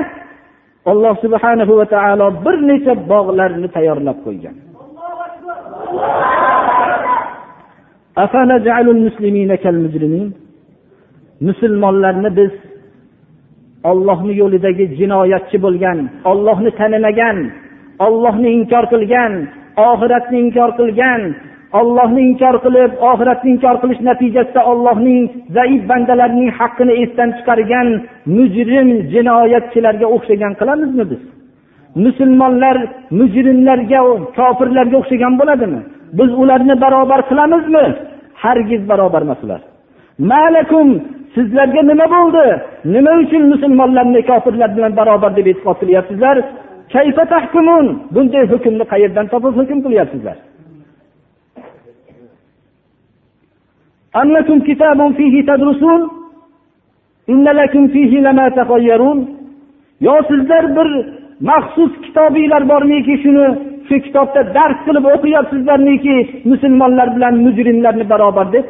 alloh 0.90 1.14
subhanahu 1.25 1.73
va 1.78 1.87
taolo 1.95 2.26
bir 2.45 2.57
necha 2.71 2.93
bog'larni 3.12 3.69
tayyorlab 3.76 4.19
qo'ygan. 4.26 4.57
Musulmonlarni 11.49 12.31
biz 12.38 12.52
ollohni 13.90 14.33
yo'lidagi 14.43 14.85
jinoyatchi 14.99 15.57
bo'lgan 15.64 15.99
ollohni 16.31 16.71
tanimagan 16.81 17.38
ollohni 18.06 18.50
inkor 18.58 18.84
qilgan 18.92 19.32
oxiratni 19.90 20.38
inkor 20.44 20.70
qilgan 20.78 21.22
ollohni 21.80 22.22
inkor 22.30 22.56
qilib 22.64 22.92
oxiratni 23.10 23.48
inkor 23.54 23.76
qilish 23.82 24.00
natijasida 24.08 24.62
ollohning 24.72 25.20
zaif 25.56 25.82
bandalarining 25.90 26.50
haqqini 26.58 26.94
esdan 27.02 27.30
chiqargan 27.38 27.88
mujrim 28.36 28.88
jinoyatchilarga 29.12 30.06
o'xshagan 30.14 30.52
qilamizmi 30.60 31.04
biz? 31.10 31.22
Musulmonlar 32.04 32.76
mujrimlarga 33.18 34.00
kofirlarga 34.38 34.96
o'xshagan 35.00 35.34
bo'ladimi? 35.40 35.80
Biz 36.18 36.30
ularni 36.42 36.74
barobar 36.84 37.20
qilamizmi? 37.30 37.84
Hargiz 38.42 38.82
barobar 38.90 39.22
emas 39.26 39.40
ular 39.46 39.60
malakum 40.30 40.88
sizlarga 41.34 41.82
nima 41.90 42.06
bo'ldi? 42.16 42.46
Nima 42.94 43.12
uchun 43.22 43.42
musulmonlarni 43.52 44.20
kofirlar 44.30 44.70
bilan 44.76 44.92
barobar 45.00 45.30
deb 45.38 45.46
e'tiqod 45.52 45.76
qilyapsizlar? 45.82 46.36
bunday 48.15 48.43
hukmni 48.51 48.86
qayerdan 48.91 49.25
topib 49.34 49.53
hukm 49.60 49.80
qilyapsizlar 49.86 50.38
أم 54.15 54.28
لكم 54.38 54.60
كتاب 54.60 54.99
فيه 55.17 55.36
تدرسون 55.49 56.02
إن 57.30 57.45
لكم 57.60 57.88
فيه 57.88 58.12
لما 58.25 58.49
تخيرون 58.49 59.19
yo 60.02 60.15
sizlar 60.30 60.75
bir 60.75 60.89
maxsus 61.39 61.91
kitobinglar 62.02 62.69
bormiki 62.69 63.15
shuni 63.23 63.47
shu 63.88 63.95
kitobda 64.06 64.41
dars 64.58 64.78
qilib 64.86 65.06
o'qiyapsizlarmiki 65.13 66.15
musulmonlar 66.52 67.08
bilan 67.15 67.36
mujrimlarni 67.45 68.06
barobar 68.12 68.47
deb 68.54 68.65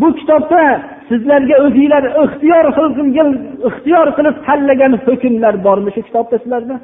bu 0.00 0.08
kitobda 0.18 0.62
sizlarga 1.09 1.55
o'zinglar 1.65 2.03
ixtiyor 2.23 2.65
qilgan 2.77 3.29
ixtiyor 3.69 4.07
qilib 4.17 4.35
tanlagan 4.47 4.93
hukmlar 5.05 5.55
bormi 5.65 5.89
shu 5.95 6.01
kitobda 6.07 6.37
sizlarda 6.43 6.77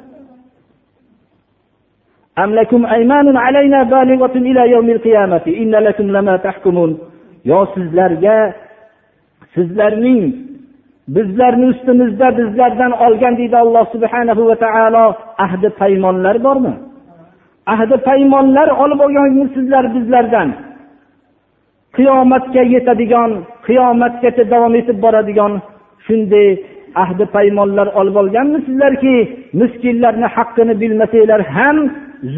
yo 7.50 7.58
sizlarga 7.74 8.36
sizlarning 9.54 10.22
bizlarni 11.16 11.66
ustimizda 11.72 12.26
bizlardan 12.38 12.92
olgan 13.04 13.34
deydi 13.40 13.56
alloh 13.64 13.84
subhanahu 13.94 14.42
va 14.48 14.56
taolo 14.64 15.04
ahdi 15.44 15.68
paymonlar 15.80 16.36
bormi? 16.46 16.74
Ahdi 17.66 17.96
paymonlar 18.08 18.68
olib 18.82 19.00
olgan 19.04 19.48
sizlar 19.54 19.84
bizlardan. 19.94 20.48
Qiyomatga 21.96 22.62
yetadigan 22.74 23.30
qiyomatgacha 23.66 24.44
davom 24.52 24.74
etib 24.80 24.98
boradigan 25.04 25.52
shunday 26.06 26.48
ahdi 27.02 27.24
paymonlar 27.36 27.86
olib 28.00 28.16
olganmisizlarki 28.22 29.14
miskinlarni 29.60 30.28
haqqini 30.36 30.74
bilmasanglar 30.82 31.40
ham 31.56 31.76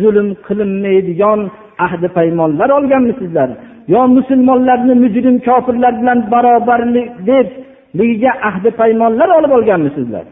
zulm 0.01 0.29
qilinmaydigan 0.47 1.41
ahdi 1.87 2.09
paymonlar 2.19 2.69
olganmisizlar 2.79 3.49
yo 3.95 4.01
musulmonlarni 4.17 4.95
mujrim 5.05 5.37
kofirlar 5.47 5.93
bilan 6.01 6.19
barobarlik 6.33 7.09
debligiga 7.29 8.33
ahdi 8.49 8.71
paymonlar 8.81 9.29
olib 9.39 9.53
olganmisizlar 9.59 10.25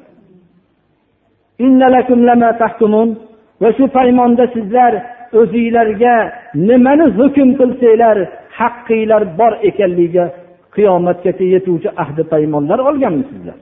va 3.62 3.68
shu 3.76 3.84
paymonda 3.98 4.44
sizlar 4.54 4.92
o'zinglarga 5.40 6.14
nimani 6.68 7.06
hukm 7.18 7.48
qilsanglar 7.60 8.16
haqqinglar 8.58 9.22
bor 9.38 9.52
ekanligiga 9.68 10.24
qiyomatgacha 10.74 11.44
yetuvchi 11.54 11.88
ahdi 12.02 12.22
paymonlar 12.32 12.78
olganmisizlar 12.88 13.58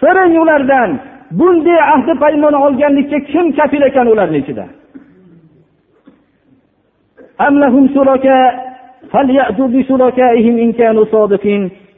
so'rang 0.00 0.32
ulardan 0.42 0.90
bunday 1.38 1.80
ahdi 1.94 2.12
paymon 2.24 2.54
olganlikka 2.64 3.18
kim 3.32 3.46
kafil 3.56 3.82
ekan 3.88 4.06
ularni 4.12 4.38
ichida? 4.42 4.66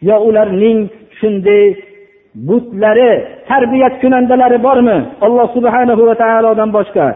Yo 0.09 0.17
ularning 0.29 0.79
shunday 1.19 1.65
butlari 2.49 3.11
tarbiyat 3.49 3.95
kunandalari 4.03 4.59
bormi? 4.67 4.99
Alloh 5.27 5.47
subhanahu 5.57 6.03
va 6.09 6.15
taolodan 6.23 6.71
boshqa. 6.77 7.07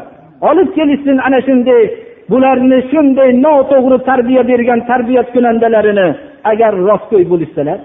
olib 0.50 0.70
kelishsin 0.78 1.18
ana 1.28 1.40
shunday 1.48 1.84
bularni 2.32 2.80
shunday 2.92 3.30
noto'g'ri 3.46 3.98
tarbiya 4.10 4.44
bergan 4.52 4.80
tarbiyat 4.90 5.28
kunandalarini 5.36 6.08
agar 6.52 6.74
rostgo'y 6.90 7.26
bo'lishsalar 7.34 7.80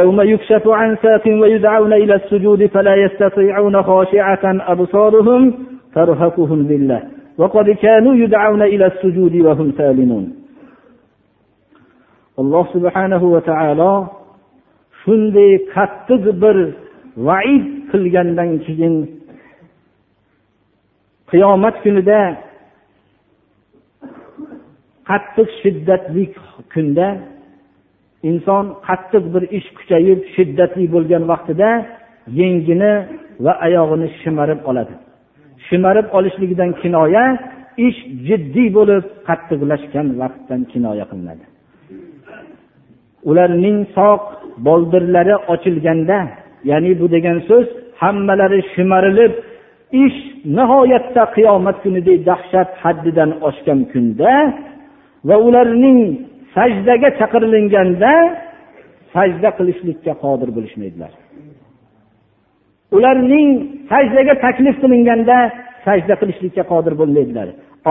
يوم 0.00 0.18
يكشف 0.20 0.64
عن 0.80 0.90
ساق 1.02 1.24
ويدعون 1.40 1.92
إلى 1.92 2.14
السجود 2.14 2.60
فلا 2.74 2.94
يستطيعون 3.04 3.82
خاشعة 3.82 4.44
أبصارهم 4.72 5.42
ترهقهم 5.94 6.60
ذلة 6.70 6.98
وقد 7.38 7.70
كانوا 7.70 8.14
يدعون 8.14 8.62
إلى 8.62 8.86
السجود 8.86 9.34
وهم 9.46 9.68
سالمون 9.78 10.24
alloh 12.40 12.64
subhanahu 12.72 13.36
va 13.36 13.40
taolo 13.44 13.92
shunday 15.04 15.52
qattiq 15.74 16.24
bir 16.42 16.56
vaid 17.28 17.75
qilgandan 17.91 18.49
keyin 18.65 18.95
qiyomat 21.31 21.75
kunida 21.83 22.19
qattiq 25.09 25.49
shiddatli 25.61 26.23
kunda 26.73 27.07
inson 28.29 28.65
qattiq 28.87 29.23
bir 29.33 29.43
ish 29.57 29.69
kuchayib 29.77 30.19
shiddatli 30.35 30.85
bo'lgan 30.95 31.23
vaqtida 31.31 31.69
yengini 32.39 32.93
va 33.45 33.53
oyog'ini 33.67 34.07
shimarib 34.21 34.59
oladi. 34.69 34.93
Shimarib 35.67 36.07
olishligidan 36.17 36.71
kinoya 36.81 37.23
ish 37.87 37.99
jiddiy 38.27 38.67
bo'lib 38.77 39.03
qattiqlashgan 39.27 40.07
vaqtdan 40.21 40.61
kinoya 40.71 41.05
qilinadi. 41.11 41.45
Ularning 43.29 43.79
soq 43.97 44.23
boldirlari 44.67 45.35
ochilganda 45.53 46.17
ya'ni 46.69 46.91
bu 46.99 47.05
degan 47.15 47.37
so'z 47.49 47.67
hammalari 48.01 48.61
shimarilib 48.73 49.33
ish 50.05 50.19
nihoyatda 50.57 51.23
qiyomat 51.35 51.77
kunidek 51.83 52.19
dahshat 52.29 52.69
haddidan 52.83 53.31
oshgan 53.47 53.79
kunda 53.91 54.33
va 55.27 55.35
ularning 55.47 55.99
sajdaga 56.55 57.09
chaqirilganda 57.19 58.13
sajda 59.13 59.49
qilishlikka 59.57 60.13
qodir 60.23 60.49
bo'lishmaydilar. 60.57 61.11
Ularning 62.97 63.49
sajdaga 63.91 64.33
taklif 64.45 64.75
qilinganda 64.83 65.37
sajda 65.85 66.13
qilishlikka 66.21 66.63
qodir 66.71 66.93
bo'lmaydilar. 66.99 67.47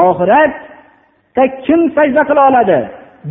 Oxiratda 0.07 1.45
kim 1.67 1.81
sajda 1.97 2.23
qila 2.29 2.43
oladi? 2.51 2.79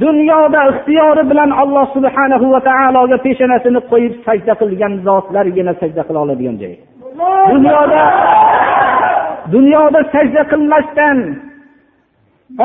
Dunyoda 0.04 0.62
ixtiyori 0.72 1.24
bilan 1.32 1.52
alloh 1.62 1.86
subhanahu 1.96 2.46
va 2.54 2.60
taologa 2.70 3.18
peshonasini 3.26 3.80
qo'yib 3.92 4.14
sajda 4.28 4.54
qilgan 4.62 4.94
zotlargina 5.08 5.74
sajda 5.82 6.02
qila 6.08 6.20
oladigan 6.26 6.56
joy. 6.62 6.74
Dunyoda 7.54 8.02
dunyoda 9.56 10.00
sajda 10.14 10.42
qilmasdan 10.52 11.18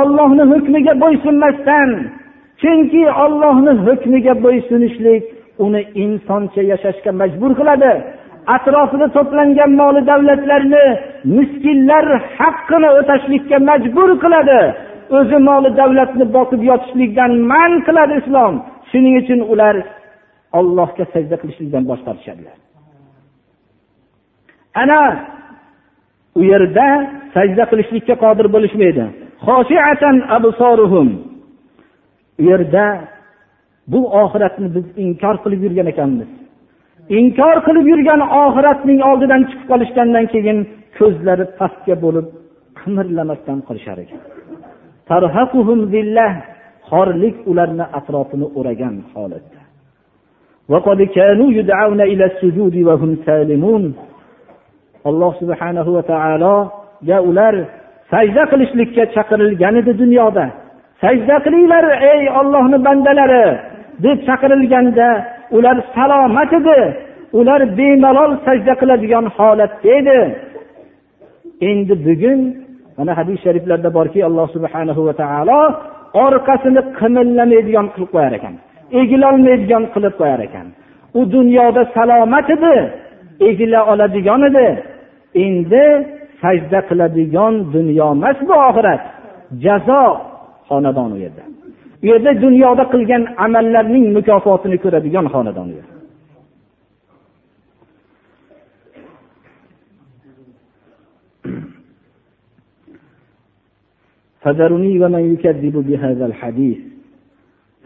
ollohni 0.01 0.45
hukmiga 0.53 0.95
bo'ysunmasdan 1.03 1.89
chunki 2.63 3.03
ollohni 3.25 3.73
hukmiga 3.87 4.35
bo'ysunishlik 4.45 5.25
uni 5.65 5.81
insoncha 6.03 6.63
yashashga 6.73 7.13
majbur 7.21 7.53
qiladi. 7.61 7.93
Atrofida 8.57 9.07
to'plangan 9.17 9.71
moli 9.81 10.01
davlatlarni 10.11 10.85
miskinlar 11.37 12.07
haqqini 12.39 12.89
o'tashlikka 12.99 13.57
majbur 13.71 14.11
qiladi. 14.25 14.61
O'zi 15.17 15.39
moli 15.49 15.71
davlatni 15.81 16.25
boqib 16.37 16.61
yotishlikdan 16.71 17.33
man 17.53 17.73
qiladi 17.87 18.15
islom. 18.21 18.55
Shuning 18.91 19.15
uchun 19.23 19.41
ular 19.53 19.75
ollohga 20.59 21.05
sajda 21.15 21.37
qilishlikdan 21.43 21.83
bosh 21.91 22.03
tortishadilar. 22.07 22.57
Ana 24.83 25.01
u 26.39 26.41
yerda 26.53 26.87
sajda 27.35 27.65
qilishlikka 27.71 28.15
qodir 28.25 28.47
bo'lishmaydi. 28.55 29.05
U 32.41 32.43
yerda 32.51 32.85
bu 33.93 34.01
oxiratni 34.23 34.69
biz 34.77 34.87
inkor 35.05 35.35
qilib 35.45 35.61
yurgan 35.67 35.89
ekanmiz. 35.93 36.31
Inkor 37.19 37.57
qilib 37.67 37.87
yurgan 37.93 38.21
oxiratning 38.45 39.01
oldidan 39.11 39.43
chiqib 39.49 39.67
qolishgandan 39.73 40.27
keyin 40.35 40.59
ko'zlari 40.99 41.45
pastga 41.59 41.95
bo'lib 42.05 42.27
qimirlamasdan 42.81 43.59
qolishar 43.69 43.99
ekan 44.05 44.21
xorlik 46.91 47.37
ularni 47.51 47.85
atrofini 47.99 48.47
o'ragan 48.59 48.97
holatda 49.13 49.61
alloh 55.09 55.33
subhanahu 55.41 55.91
va 55.97 56.03
taologa 56.13 57.19
ular 57.31 57.55
sajda 58.13 58.43
qilishlikka 58.53 59.05
chaqirilgan 59.15 59.75
edi 59.81 59.93
dunyoda 60.03 60.45
sajda 61.03 61.37
qilinglar 61.45 61.85
ey 62.13 62.23
ollohni 62.41 62.79
bandalari 62.87 63.47
deb 64.05 64.19
chaqirilganda 64.29 65.09
ular 65.57 65.77
salomat 65.95 66.53
edi 66.61 66.81
ular 67.41 67.61
bemalol 67.79 68.33
sajda 68.47 68.73
qiladigan 68.81 69.27
holatda 69.37 69.89
edi 69.99 70.21
endi 71.71 71.95
bugun 72.07 72.41
mana 72.99 73.13
hadis 73.19 73.39
shariflarda 73.45 73.91
borki 73.99 74.21
alloh 74.29 74.47
subhanahu 74.57 75.01
va 75.09 75.15
taolo 75.23 75.61
orqasini 76.27 76.81
qimillamaydigan 76.99 77.87
qilib 77.95 78.11
qo'yar 78.17 78.35
ekan 78.41 78.55
egilolmaydigan 78.99 79.85
qilib 79.95 80.15
qo'yar 80.21 80.41
ekan. 80.49 80.67
U 81.19 81.21
dunyoda 81.37 81.83
salomat 81.97 82.49
edi 82.57 82.75
egila 83.49 83.81
oladigan 83.93 84.43
edi. 84.49 84.69
Endi 85.45 85.85
sajda 86.43 86.81
qiladigan 86.89 87.55
dunyo 87.75 88.07
emas 88.17 88.39
bu 88.49 88.55
oxirat. 88.69 89.03
Jazo 89.65 90.03
xonadon 90.69 91.11
u 91.17 91.19
yerda. 91.25 91.45
U 92.03 92.05
yerda 92.11 92.33
dunyoda 92.45 92.85
qilgan 92.93 93.23
amallarning 93.45 94.07
mukofotini 94.17 94.79
ko'radigan 94.85 95.27
xonadon 95.35 95.69
u 95.73 95.75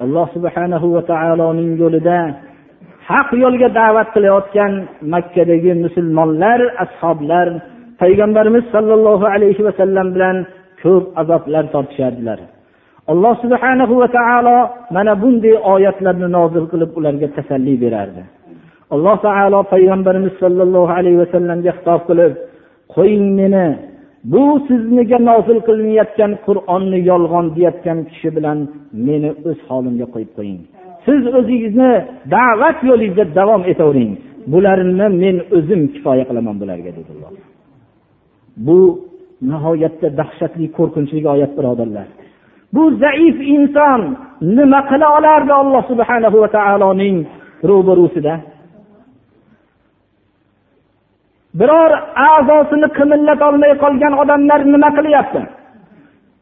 alloh 0.05 0.27
subhanahu 0.35 0.87
va 0.95 1.03
taoloning 1.12 1.71
yo'lida 1.83 2.19
haq 3.11 3.29
yo'lga 3.45 3.69
da'vat 3.81 4.09
qilayotgan 4.14 4.73
makkadagi 5.14 5.73
musulmonlar 5.85 6.61
ashoblar 6.85 7.47
payg'ambarimiz 8.03 8.64
sollallohu 8.75 9.25
alayhi 9.35 9.62
vasallam 9.69 10.07
bilan 10.14 10.37
ko'p 10.83 11.05
azoblar 11.21 11.64
tortishardilar. 11.75 12.38
Alloh 13.12 13.35
subhanahu 13.45 13.95
va 14.01 14.09
taolo 14.19 14.57
mana 14.97 15.12
bunday 15.23 15.55
oyatlarni 15.75 16.29
nozil 16.37 16.64
qilib 16.73 16.90
ularga 16.99 17.29
tasalli 17.37 17.75
berardi. 17.85 18.23
Alloh 18.95 19.17
taolo 19.27 19.59
payg'ambarimiz 19.75 20.35
sollallohu 20.43 20.93
alayhi 20.99 21.19
vasallamga 21.25 21.73
xitob 21.77 22.01
qilib 22.09 22.33
qo'ying 22.95 23.27
meni 23.40 23.67
bu 24.33 24.43
sizniga 24.69 25.19
nozil 25.31 25.59
qilinayotgan 25.69 26.33
qur'onni 26.47 26.99
yolg'on 27.11 27.47
deyayotgan 27.57 27.99
kishi 28.11 28.29
bilan 28.37 28.59
meni 29.07 29.31
o'z 29.49 29.59
holimga 29.69 30.07
qo'yib 30.15 30.33
qo'ying. 30.39 30.61
Siz 31.07 31.23
o'zingizni 31.39 31.93
da'vat 32.35 32.79
yo'lingizda 32.91 33.25
davom 33.39 33.63
etavering. 33.73 34.13
Bularni 34.53 35.07
men 35.23 35.37
o'zim 35.57 35.81
kifoya 35.95 36.25
qilaman 36.29 36.57
bularga 36.63 36.91
dedi 36.99 37.13
bu 38.67 38.79
nihoyatda 39.51 40.09
dahshatli 40.21 40.67
qo'rqinchli 40.79 41.29
oyat 41.35 41.53
birodarlar. 41.59 42.09
Bu 42.75 42.83
zaif 43.05 43.37
inson 43.57 44.01
nima 44.57 44.81
qila 44.91 45.07
olardi 45.19 45.53
alloh 45.63 45.83
subhanahu 45.91 46.37
va 46.43 46.49
taoloning 46.57 47.17
ro'barusida 47.71 48.35
biror 51.59 51.93
a'zosini 52.29 52.88
qimillatolmay 52.99 53.73
qolgan 53.83 54.12
odamlar 54.23 54.61
nima 54.75 54.88
qilyapti? 54.99 55.40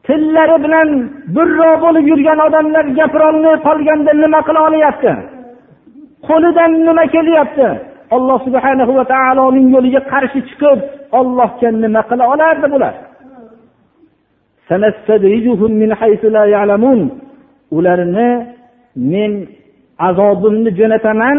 Tillari 0.07 0.57
bilan 0.65 0.89
burro 1.35 1.71
bo'lib 1.85 2.05
yurgan 2.11 2.39
odamlar 2.47 2.85
gapirolmay 2.99 3.57
qolganda 3.67 4.13
nima 4.23 4.41
qila 4.47 4.61
olyapti? 4.69 5.13
Qo'lidan 6.29 6.71
nima 6.87 7.05
kelyapti? 7.15 7.69
Alloh 8.17 8.39
subhanahu 8.47 8.93
va 8.99 9.05
taoloning 9.15 9.67
yo'liga 9.75 10.01
qarshi 10.13 10.41
chiqib 10.49 10.79
ollohga 11.19 11.69
nima 11.85 12.03
qila 12.11 12.25
olardi 12.35 12.67
bular? 12.75 12.95
Ularni 17.77 18.31
men 19.13 19.33
azobimni 20.09 20.71
jo'nataman 20.79 21.39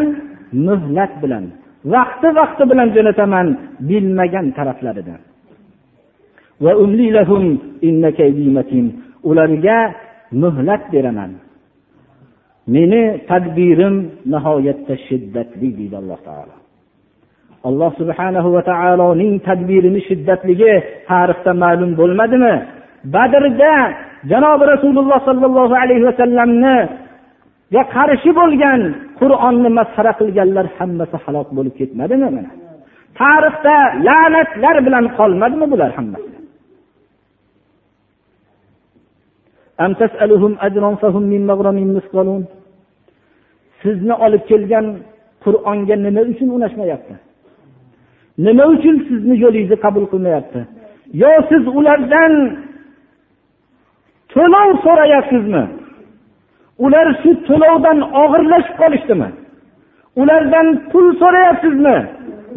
muhlat 0.68 1.14
bilan. 1.24 1.46
Vaqti 1.94 2.28
vaqti 2.40 2.64
bilan 2.72 2.90
jo'nataman 2.96 3.48
bilmagan 3.90 4.48
taraflaridan. 4.58 5.22
Ularga 9.30 9.80
muhlat 10.42 10.84
beraman. 10.94 11.32
Meni 12.74 13.04
tadbirim 13.30 13.96
nihoyatda 14.34 14.96
shiddatli 15.08 15.70
deydi 15.78 15.96
alloh 16.02 16.20
taolo. 16.28 16.56
Alloh 17.68 17.92
subhanahu 18.00 18.50
va 18.56 18.62
taoloning 18.72 19.34
tadbirini 19.48 20.00
shiddatligi 20.08 20.74
tarixda 21.10 21.52
ma'lum 21.64 21.92
bo'lmadimi? 22.00 22.56
Badrda 23.16 23.74
janobi 24.32 24.64
rasululloh 24.74 25.20
sollallohu 25.30 25.76
alayhi 25.84 26.04
vasallamni 26.10 26.78
qarshi 27.96 28.32
bo'lgan 28.40 28.82
qur'onni 29.20 29.70
masxara 29.78 30.12
qilganlar 30.20 30.66
hammasi 30.78 31.18
halok 31.24 31.50
bo'lib 31.58 31.74
ketmadimi 31.80 32.30
mana? 32.38 32.52
Tarixda 33.20 33.76
la'natlar 34.08 34.76
bilan 34.86 35.06
qolmadimi 35.18 35.66
bular 35.74 35.92
hammasi? 35.98 36.34
Sizni 43.82 44.14
olib 44.26 44.44
kelgan 44.50 44.86
qur'onga 45.44 45.96
nima 46.06 46.22
uchun 46.32 46.50
unashmayapti? 46.58 47.16
Nima 48.46 48.66
uchun 48.74 48.96
sizni 49.08 49.36
yo'lingizni 49.44 49.78
qabul 49.86 50.06
qilmayapti? 50.12 50.62
Yo 51.22 51.32
siz 51.50 51.64
ulardan 51.80 52.34
to'lov 54.34 54.70
so'rayapsizmi? 54.86 55.64
Ular 56.86 57.08
shu 57.22 57.32
to'lovdan 57.48 57.98
og'irlashib 58.24 58.76
qolishdimi? 58.82 59.30
Ulardan 60.22 60.68
pul 60.92 61.06
so'rayapsizmi? 61.22 61.98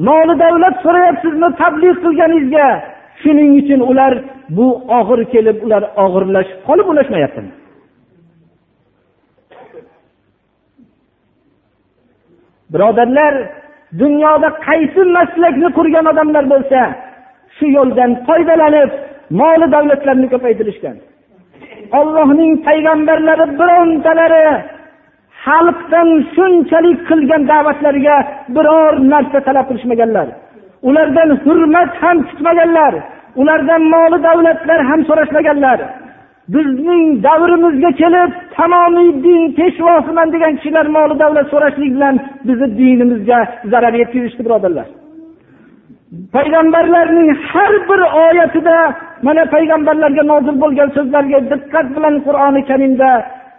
Moli 0.08 0.34
davlat 0.44 0.76
so'rayapsizmi 0.84 1.48
tabliq 1.60 1.96
qilganingizga? 2.04 2.68
Shuning 3.22 3.50
uchun 3.60 3.80
ular 3.90 4.12
bu 4.56 4.66
og'ir 4.98 5.20
kelib 5.32 5.56
ular 5.66 5.82
og'irlashib 6.04 6.58
qolib 6.68 6.86
ulashmayaptimi? 6.92 7.52
Birodarlar 12.72 13.34
dunyoda 14.02 14.48
qaysi 14.68 15.02
maslakni 15.18 15.68
qurgan 15.78 16.06
odamlar 16.12 16.44
bo'lsa 16.52 16.80
shu 17.56 17.66
yo'ldan 17.76 18.10
foydalanib 18.26 18.90
moli 19.40 19.66
davlatlarni 19.74 20.26
ko'paytirishgan. 20.34 20.96
Ollohning 22.00 22.52
payg'ambarlari 22.66 23.46
birontalari 23.60 24.46
xalqdan 25.44 26.08
shunchalik 26.34 26.98
qilgan 27.08 27.42
da'vatlariga 27.50 28.16
biror 28.56 28.92
narsa 29.12 29.38
talab 29.46 29.66
qilishmaganlar. 29.70 30.26
Ulardan 30.88 31.30
hurmat 31.44 31.90
ham 32.02 32.16
kutmaganlar. 32.28 32.92
Ulardan 33.40 33.82
moli 33.94 34.18
davlatlar 34.28 34.80
ham 34.88 35.00
so'rashmaganlar. 35.08 35.78
Bizning 36.54 37.04
davrimizga 37.26 37.90
kelib 38.00 38.30
tamomiy 38.56 39.10
din 39.24 39.42
peshvosiman 39.58 40.28
degan 40.34 40.52
kishilar 40.58 40.86
moli 40.96 41.14
davlat 41.22 41.46
so'rashlik 41.52 41.90
bilan 41.96 42.14
bizni 42.46 42.68
dinimizga 42.78 43.38
zarar 43.72 43.94
yetkazishdi 44.00 44.42
birodarlar. 44.46 44.86
Payg'ambarlarning 46.34 47.28
har 47.50 47.72
bir 47.88 48.00
oyatida 48.26 48.76
mana 49.22 49.42
payg'ambarlarga 49.54 50.22
nozil 50.32 50.56
bo'lgan 50.64 50.88
so'zlarga 50.96 51.38
diqqat 51.52 51.86
bilan 51.96 52.14
qur'oni 52.26 52.60
karimda 52.70 53.08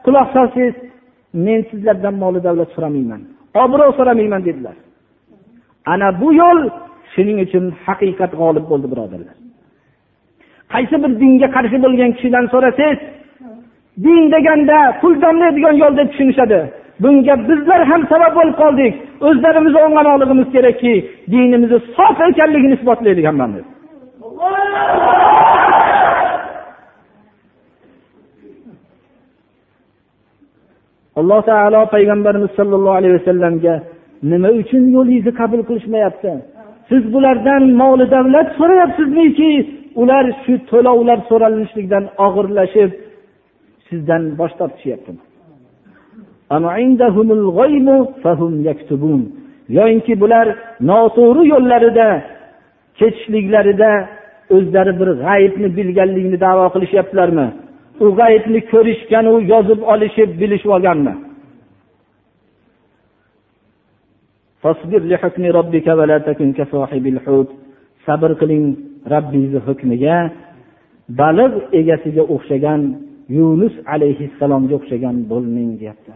quloq 0.06 0.28
solsangiz 0.36 0.76
men 1.46 1.60
sizlardan 1.70 2.16
moli 2.24 2.40
davlat 2.48 2.70
so'ramayman 2.76 3.22
obro' 3.64 3.92
so'ramayman 3.98 4.42
dedilar. 4.48 4.76
Ana 5.94 6.08
bu 6.22 6.30
yo'l 6.42 6.60
shuning 7.14 7.38
uchun 7.46 7.66
haqiqat 7.86 8.32
g'olib 8.42 8.66
bo'ldi 8.72 8.88
birodarlar. 8.92 9.36
Qaysi 10.74 10.96
bir 11.04 11.12
dinga 11.22 11.48
qarshi 11.56 11.78
bo'lgan 11.86 12.12
kishidan 12.16 12.46
so'rasangiz 12.54 13.00
din 14.06 14.22
deganda 14.34 14.78
pul 15.02 15.14
damlaydigan 15.24 15.76
yo'l 15.84 15.94
deb 16.00 16.08
tushunishadi. 16.12 16.60
Bunga 17.04 17.36
bizlar 17.50 17.82
ham 17.92 18.02
sabab 18.12 18.32
bo'lib 18.38 18.56
qoldik. 18.62 18.94
O'zlarimiz 19.28 19.74
o'nglamoqligimiz 19.84 20.48
kerakki 20.56 20.94
dinimizni 21.32 21.80
sof 21.98 22.18
ekanligini 22.30 22.76
isbotlaylik 22.78 23.26
hammamiz. 23.30 23.66
Alloh 31.20 31.42
taolo 31.50 31.82
payg'ambarimiz 31.96 32.52
sollallohu 32.60 32.98
alayhi 33.00 33.16
vasallamga 33.20 33.76
nima 34.32 34.50
uchun 34.62 34.84
yo'lingizni 34.96 35.32
qabul 35.40 35.62
qilishmayapti? 35.70 36.32
Siz 36.90 37.04
bulardan 37.14 37.64
moli 37.82 38.06
davlat 38.16 38.48
so'rayapsizmiki? 38.60 39.52
Ular 40.02 40.26
shu 40.44 40.54
to'lovlar 40.72 41.20
so'ralishlikdan 41.30 42.04
og'irlashib 42.26 42.92
sizdan 43.88 44.24
bosh 44.40 44.54
tortishyapti. 44.60 45.12
Yoyinki 49.78 50.14
bular 50.24 50.48
noto'g'ri 50.90 51.44
yo'llarida 51.54 52.08
ketishliklarida 53.00 53.92
o'zlari 54.56 54.94
bir 55.00 55.10
g'aybni 55.24 55.68
bilganligini 55.78 56.38
davo 56.46 56.66
qilishyaptilarmi? 56.74 57.48
U 58.04 58.08
g'ayibni 58.20 58.60
ko'rishganu 58.72 59.34
yozib 59.52 59.80
olishib 59.94 60.30
bilishib 60.42 60.72
olganmi? 60.78 61.14
Sabr 68.06 68.32
qiling 68.42 68.66
robbingizni 69.14 69.60
hukmiga. 69.68 70.18
Baliq 71.20 71.54
egasiga 71.80 72.24
o'xshagan 72.36 72.82
yunus 73.38 73.76
alayhissalomga 73.94 74.74
o'xshagan 74.80 75.16
bo'lmang 75.32 75.72
deyapti. 75.80 76.12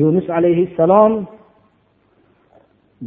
Yunus 0.00 0.26
alayhissalom 0.38 1.12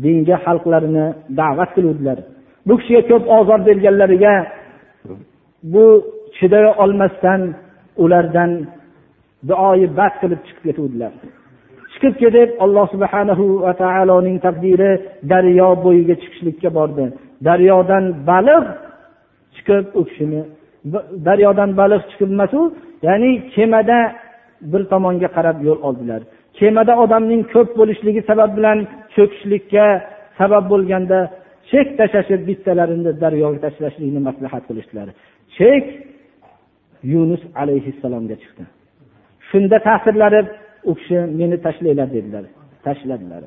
dinga 0.04 0.38
xalqlarini 0.46 1.06
da'vat 1.39 1.70
qiluvdilar. 1.76 2.18
Bu 2.68 2.74
kishiga 2.80 3.02
ko'p 3.12 3.24
ozor 3.38 3.60
berganlariga 3.68 4.34
bu 5.74 5.86
chiday 6.38 6.65
olmasdan 6.84 7.42
ulardan 8.03 8.51
duoyi 9.49 9.88
bad 9.99 10.13
qilib 10.21 10.41
chiqib 10.47 10.63
ketuvdilar. 10.67 11.12
Chiqib 11.93 12.13
ketib 12.21 12.49
alloh 12.63 12.85
subhanahu 12.93 13.45
va 13.65 13.73
taoloning 13.83 14.38
taqdiri 14.45 14.91
daryo 15.31 15.69
bo'yiga 15.85 16.15
chiqishlikka 16.21 16.69
bordi. 16.77 17.05
Daryodan 17.47 18.05
baliq 18.29 18.65
chiqib 19.55 19.85
u 19.99 20.01
kishini 20.09 20.41
daryodan 21.27 21.69
baliq 21.81 22.01
chiqib 22.12 22.29
emasu 22.35 22.62
ya'ni 23.07 23.31
kemada 23.53 23.99
bir 24.71 24.81
tomonga 24.91 25.29
qarab 25.35 25.57
yo'l 25.67 25.79
oldilar. 25.88 26.21
Kemada 26.59 26.93
odamning 27.03 27.41
ko'p 27.53 27.69
bo'lishligi 27.79 28.21
sabab 28.29 28.51
bilan 28.57 28.77
cho'kishlikka 29.15 29.85
sabab 30.39 30.63
bo'lganda 30.71 31.19
chek 31.71 31.88
tashlashib 31.99 32.41
bittalarini 32.49 33.12
daryoga 33.23 33.59
tashlashlikni 33.65 34.21
maslahat 34.27 34.63
qilishdilar. 34.69 35.07
Chek 35.57 35.85
yunus 37.03 37.43
alayhissalomga 37.62 38.35
chiqdi. 38.41 38.63
Shunda 39.49 39.77
ta'sirlanib 39.88 40.47
u 40.89 40.91
kishi 40.99 41.17
meni 41.39 41.57
tashlanglar 41.65 42.09
dedilar. 42.15 42.45
Tashladilar. 42.85 43.41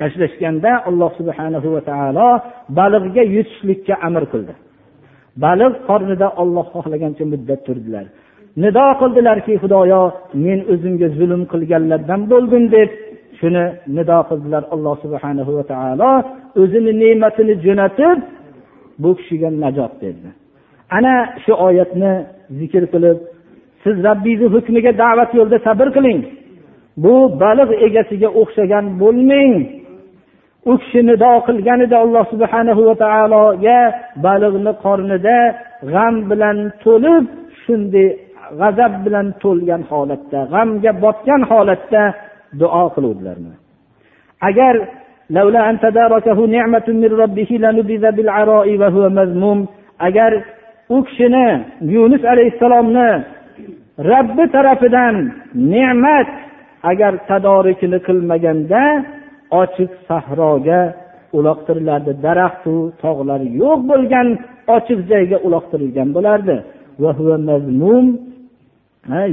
Tashlashganda 0.00 0.70
alloh 0.88 1.10
subhanahu 1.20 1.68
va 1.74 1.82
taolo 1.90 2.28
baliqga 2.78 3.22
yutishlikka 3.36 3.94
amr 4.08 4.24
qildi. 4.32 4.54
Baliq 5.44 5.72
qornida 5.88 6.28
olloh 6.42 6.66
xohlagancha 6.74 7.24
muddat 7.32 7.60
turdilar. 7.66 8.06
Nido 8.62 8.86
qildilarki 9.00 9.52
xudoyo 9.62 10.02
men 10.44 10.58
o'zimga 10.72 11.08
zulm 11.18 11.42
qilganlardan 11.52 12.20
bo'ldim 12.32 12.64
deb 12.76 12.90
shuni 13.38 13.64
nido 13.96 14.18
qildilar 14.30 14.62
alloh 14.74 14.94
subhanahu 15.04 15.50
va 15.58 15.64
taolo. 15.72 16.10
O'zini 16.62 16.92
ne'matini 17.02 17.54
jo'natib 17.64 18.18
bu 19.02 19.10
kishiga 19.18 19.48
najot 19.64 19.92
berdi. 20.02 20.30
Ana 20.96 21.14
shu 21.44 21.52
oyatni 21.66 22.12
zikr 22.58 22.84
qilib 22.92 23.18
siz 23.82 23.96
rabbingizni 24.08 24.48
hukmiga 24.54 24.92
da'vat 25.02 25.30
yo'lida 25.38 25.58
sabr 25.66 25.88
qiling. 25.96 26.20
Bu 27.02 27.14
baliq 27.42 27.70
egasiga 27.86 28.28
o'xshagan 28.40 28.84
bo'lmang. 29.02 29.54
U 30.70 30.72
kishi 30.80 31.00
nido 31.08 31.32
qilganida 31.46 31.96
alloh 32.04 32.24
subhanahu 32.32 32.82
va 32.88 32.94
taologa 33.04 33.78
baliqni 34.26 34.72
qornida 34.84 35.38
g'am 35.92 36.14
bilan 36.30 36.56
to'lib 36.84 37.24
shunday 37.62 38.08
g'azab 38.60 38.92
bilan 39.04 39.26
to'lgan 39.42 39.82
holatda 39.90 40.40
g'amga 40.52 40.92
botgan 41.04 41.42
holatda 41.50 42.02
duo 42.60 42.84
qiluvdilar 42.94 43.36
agar 44.48 44.74
agar 50.08 50.32
u 50.94 50.96
kishini 51.06 51.48
yunus 51.94 52.22
alayhissalomni 52.32 53.10
robbi 54.10 54.44
tarafidan 54.54 55.16
ne'mat 55.72 56.30
agar 56.90 57.12
tadorikini 57.28 57.98
qilmaganda 58.06 58.82
ochiq 59.62 59.92
sahroga 60.08 60.80
uloqtirilardi 61.36 62.12
daraxtu 62.26 62.74
tog'lar 63.02 63.40
yo'q 63.62 63.80
bo'lgan 63.90 64.28
ochiq 64.76 65.00
joyga 65.10 65.36
uloqtirilgan 65.46 66.08
bo'lardi. 66.16 66.56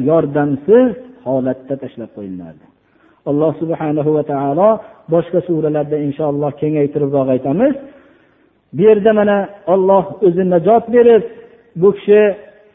Yordamsiz 0.10 0.90
holatda 1.26 1.76
tashlab 1.84 2.12
qo'yilardi 2.18 2.66
alloh 3.30 3.52
subhanahu 3.62 4.10
va 4.18 4.24
taolo 4.32 4.70
boshqa 5.14 5.40
suralarda 5.48 5.98
inshaalloh 6.08 6.52
kengaytiribroq 6.62 7.28
aytamiz 7.36 7.74
bu 8.76 8.82
yerda 8.88 9.12
mana 9.20 9.38
olloh 9.74 10.04
o'zi 10.28 10.44
najot 10.54 10.86
berib 10.96 11.24
bu 11.81 11.89
kishi 11.97 12.21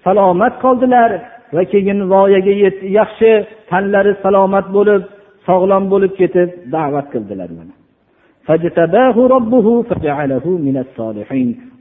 salomat 0.05 0.53
qoldilar 0.63 1.11
va 1.55 1.63
keyin 1.71 1.99
voyaga 2.13 2.53
yaxshi 2.99 3.31
tanlari 3.69 4.13
salomat 4.23 4.65
bo'lib 4.77 5.01
sog'lom 5.47 5.83
bo'lib 5.93 6.13
ketib 6.19 6.49
da'vat 6.75 7.07
qildilar 7.13 7.49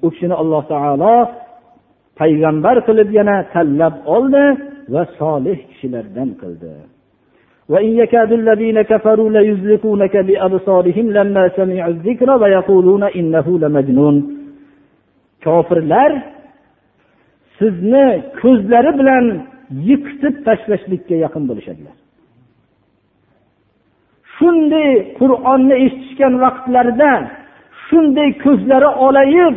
u 0.05 0.09
kishini 0.13 0.35
alloh 0.43 0.63
taolo 0.73 1.15
payg'ambar 2.21 2.77
qilib 2.89 3.09
yana 3.19 3.37
tanlab 3.55 3.95
oldi 4.17 4.45
va 4.93 5.03
solih 5.21 5.59
kishilardan 5.71 6.31
qildi 6.43 6.75
وإن 7.73 7.91
يكاد 8.03 8.31
الذين 8.33 8.79
كفروا 8.83 9.31
ليزلقونك 9.37 10.15
بأبصارهم 10.29 11.07
لما 11.19 11.45
سمعوا 11.59 11.93
الذكر 11.95 12.29
ويقولون 12.43 13.03
إنه 13.19 13.47
لمجنون 13.63 14.17
kofirlar 15.45 16.11
sizni 17.60 18.08
ko'zlari 18.42 18.92
bilan 19.00 19.26
yiqitib 19.90 20.36
tashlashlikka 20.48 21.16
yaqin 21.26 21.44
bo'lishadilar. 21.50 21.96
Shunday 24.36 24.92
qur'onni 25.20 25.76
eshitishgan 25.86 26.34
vaqtlarida 26.44 27.12
shunday 27.86 28.30
ko'zlari 28.46 28.90
olayib 29.08 29.56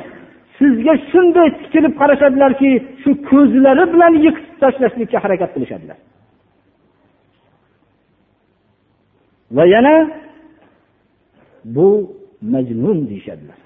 sizga 0.58 0.94
shunday 1.10 1.48
tikilib 1.62 1.94
qarashadilarki 2.00 2.70
shu 3.02 3.10
ko'zlari 3.30 3.84
bilan 3.92 4.12
yiqitib 4.24 4.56
tashlashlikka 4.62 5.18
harakat 5.24 5.50
qilishadilar. 5.54 5.98
Va 9.56 9.64
yana 9.74 9.94
bu 11.76 11.88
majnun 12.52 12.98
deyishadilar. 13.10 13.58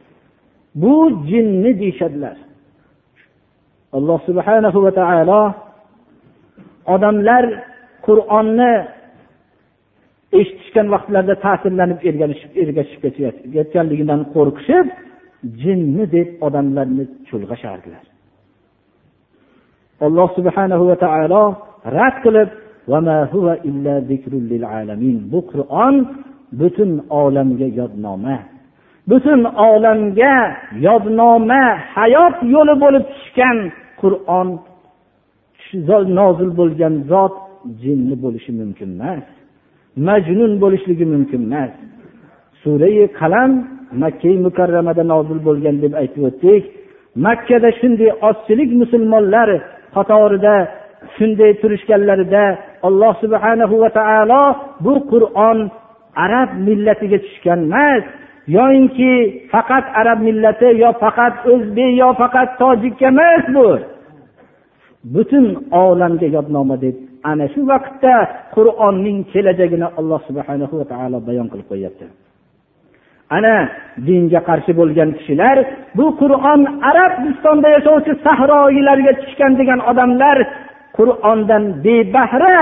Bu 0.83 0.95
jinni 1.31 1.73
deyishadilar. 1.81 2.37
Alloh 3.97 4.19
subhanahu 4.29 4.79
va 4.85 4.93
taolo 5.01 5.43
odamlar 6.95 7.45
qur'onni 8.07 8.73
eshitishgan 10.41 10.87
vaqtlarida 10.95 11.35
ta'sirlanib 11.47 11.99
ergashib 12.67 13.01
ketayotganligidan 13.05 14.21
qo'rqishib 14.35 14.87
jinni 15.63 16.05
deb 16.17 16.29
odamlarni 16.47 17.05
chulg'ashardilar 17.29 18.05
alloh 20.07 20.29
subhanahu 20.39 20.85
va 20.91 20.97
taolo 21.05 21.43
rad 21.97 22.17
qilib 22.25 22.51
bu 25.33 25.41
qur'on 25.53 25.95
butun 26.61 26.91
olamga 27.11 27.69
yodnoma. 27.81 28.39
Butun 29.11 29.41
olamga 29.45 30.37
yodnoma 30.87 31.65
hayot 31.95 32.37
yo'li 32.55 32.75
bo'lib 32.83 33.05
tushgan 33.13 33.59
qur'on 34.03 34.49
nozil 36.21 36.51
bo'lgan 36.61 36.95
zot 37.11 37.35
jinni 37.83 38.17
bo'lishi 38.25 38.51
mumkin 38.61 38.91
emas 38.97 39.27
majnun 39.97 40.53
bo'lishligi 40.63 41.07
mumkin 41.15 41.43
emas. 41.49 41.73
Surai 42.63 43.09
qalam 43.21 43.51
makkai 44.03 44.37
mukarramada 44.47 45.05
nozil 45.13 45.39
bo'lgan 45.49 45.77
deb 45.85 45.93
aytib 46.03 46.23
o'tdik. 46.29 46.63
Makkada 47.27 47.71
shunday 47.81 48.11
ozchilik 48.29 48.71
musulmonlar 48.83 49.49
qatorida 49.97 50.55
shunday 51.17 51.51
turishganlarida 51.63 52.45
alloh 52.89 53.13
subhanahu 53.23 53.75
va 53.83 53.91
taolo 53.99 54.43
bu 54.85 54.95
qur'on 55.13 55.59
arab 56.25 56.49
millatiga 56.67 57.19
tushgan 57.25 57.61
emas. 57.69 58.03
Yoyinki 58.57 59.13
faqat 59.53 59.85
arab 60.01 60.19
millati 60.29 60.69
yo 60.83 60.91
faqat 61.03 61.35
o'zbek 61.53 61.91
yo 62.03 62.09
faqat 62.21 62.49
tojikka 62.61 63.07
emas 63.13 63.45
bu. 63.55 63.69
Butun 65.15 65.47
olamga 65.83 66.29
yodnoma 66.37 66.77
deb 66.85 66.97
ana 67.31 67.47
shu 67.53 67.61
vaqtda 67.73 68.15
qur'onning 68.55 69.19
kelajagini 69.33 69.89
alloh 69.99 70.21
subhana 70.29 70.67
va 70.81 70.85
taolo 70.93 71.19
bayon 71.29 71.47
qilib 71.53 71.67
qo'yyapti. 71.73 72.07
Ana 73.37 73.55
dinga 74.07 74.41
qarshi 74.49 74.73
bo'lgan 74.81 75.11
kishilar 75.19 75.57
bu 75.99 76.07
qur'on 76.21 76.61
arabistonda 76.91 77.69
yashovchi 77.77 78.13
sahroiylarga 78.27 79.13
tushgan 79.21 79.53
degan 79.61 79.81
odamlar 79.91 80.37
qur'ondan 81.01 81.65
bebahra 81.85 82.57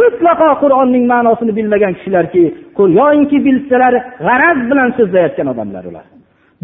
mutlaqo 0.00 0.50
qur'onning 0.62 1.04
ma'nosini 1.12 1.52
bilmagan 1.58 1.92
kishilarki 1.98 2.44
yoinki 2.98 3.38
bilsalar 3.46 3.94
g'araz 4.26 4.58
bilan 4.70 4.88
so'zlayotgan 4.98 5.46
odamlar 5.54 5.84
ular. 5.90 6.06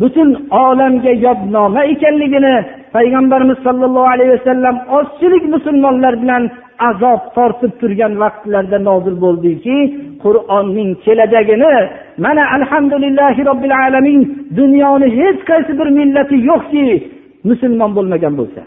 Butun 0.01 0.29
olamga 0.65 1.13
yodnoma 1.27 1.83
ekanligini 1.93 2.55
payg'ambarimiz 2.95 3.59
sollallohu 3.67 4.09
alayhi 4.15 4.33
vasallam 4.37 4.77
ozchilik 4.99 5.45
musulmonlar 5.55 6.15
bilan 6.23 6.43
azob 6.91 7.23
tortib 7.37 7.73
turgan 7.81 8.13
vaqtlarda 8.23 8.79
nozil 8.89 9.17
bo'ldiki 9.25 9.77
qur'onning 10.25 10.91
kelajagini 11.05 11.75
mana 12.25 12.45
alhamdulillahi 12.57 13.41
robbil 13.51 13.75
alamin 13.87 14.21
dunyoni 14.61 15.09
hech 15.19 15.41
qaysi 15.51 15.73
bir 15.81 15.89
millati 15.99 16.37
yo'qki 16.51 16.85
musulmon 17.51 17.91
bo'lmagan 17.97 18.35
bo'lsa. 18.41 18.63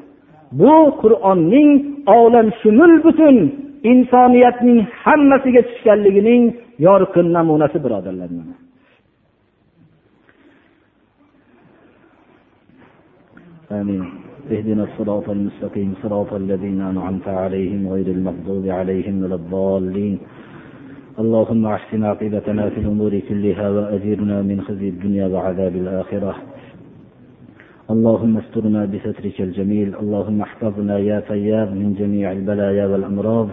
Bu 0.59 0.75
qur'onning 1.01 1.69
olamshumul 2.17 2.95
butun 3.05 3.35
insoniyatning 3.91 4.79
hammasiga 5.03 5.61
tushganligining 5.69 6.43
yorqin 6.87 7.27
namunasi 7.37 7.77
birodarlar. 7.85 8.29
آمين 13.81 14.03
اهدنا 14.51 14.83
الصراط 14.83 15.29
المستقيم 15.29 15.89
صراط 16.03 16.33
الذين 16.33 16.81
أنعمت 16.81 17.27
عليهم 17.27 17.81
غير 17.93 18.07
المغضوب 18.07 18.65
عليهم 18.79 19.15
ولا 19.23 19.35
الضالين 19.41 20.15
اللهم 21.19 21.63
احسن 21.65 22.03
عاقبتنا 22.03 22.63
في 22.69 22.79
الأمور 22.83 23.13
كلها 23.29 23.69
وأجرنا 23.75 24.41
من 24.49 24.57
خزي 24.67 24.87
الدنيا 24.89 25.27
وعذاب 25.27 25.75
الآخرة 25.83 26.35
اللهم 27.94 28.34
استرنا 28.42 28.80
بسترك 28.92 29.36
الجميل 29.48 29.88
اللهم 30.02 30.38
احفظنا 30.48 30.98
يا 31.10 31.18
تياب 31.30 31.68
من 31.80 31.88
جميع 32.00 32.26
البلايا 32.32 32.84
والأمراض 32.90 33.48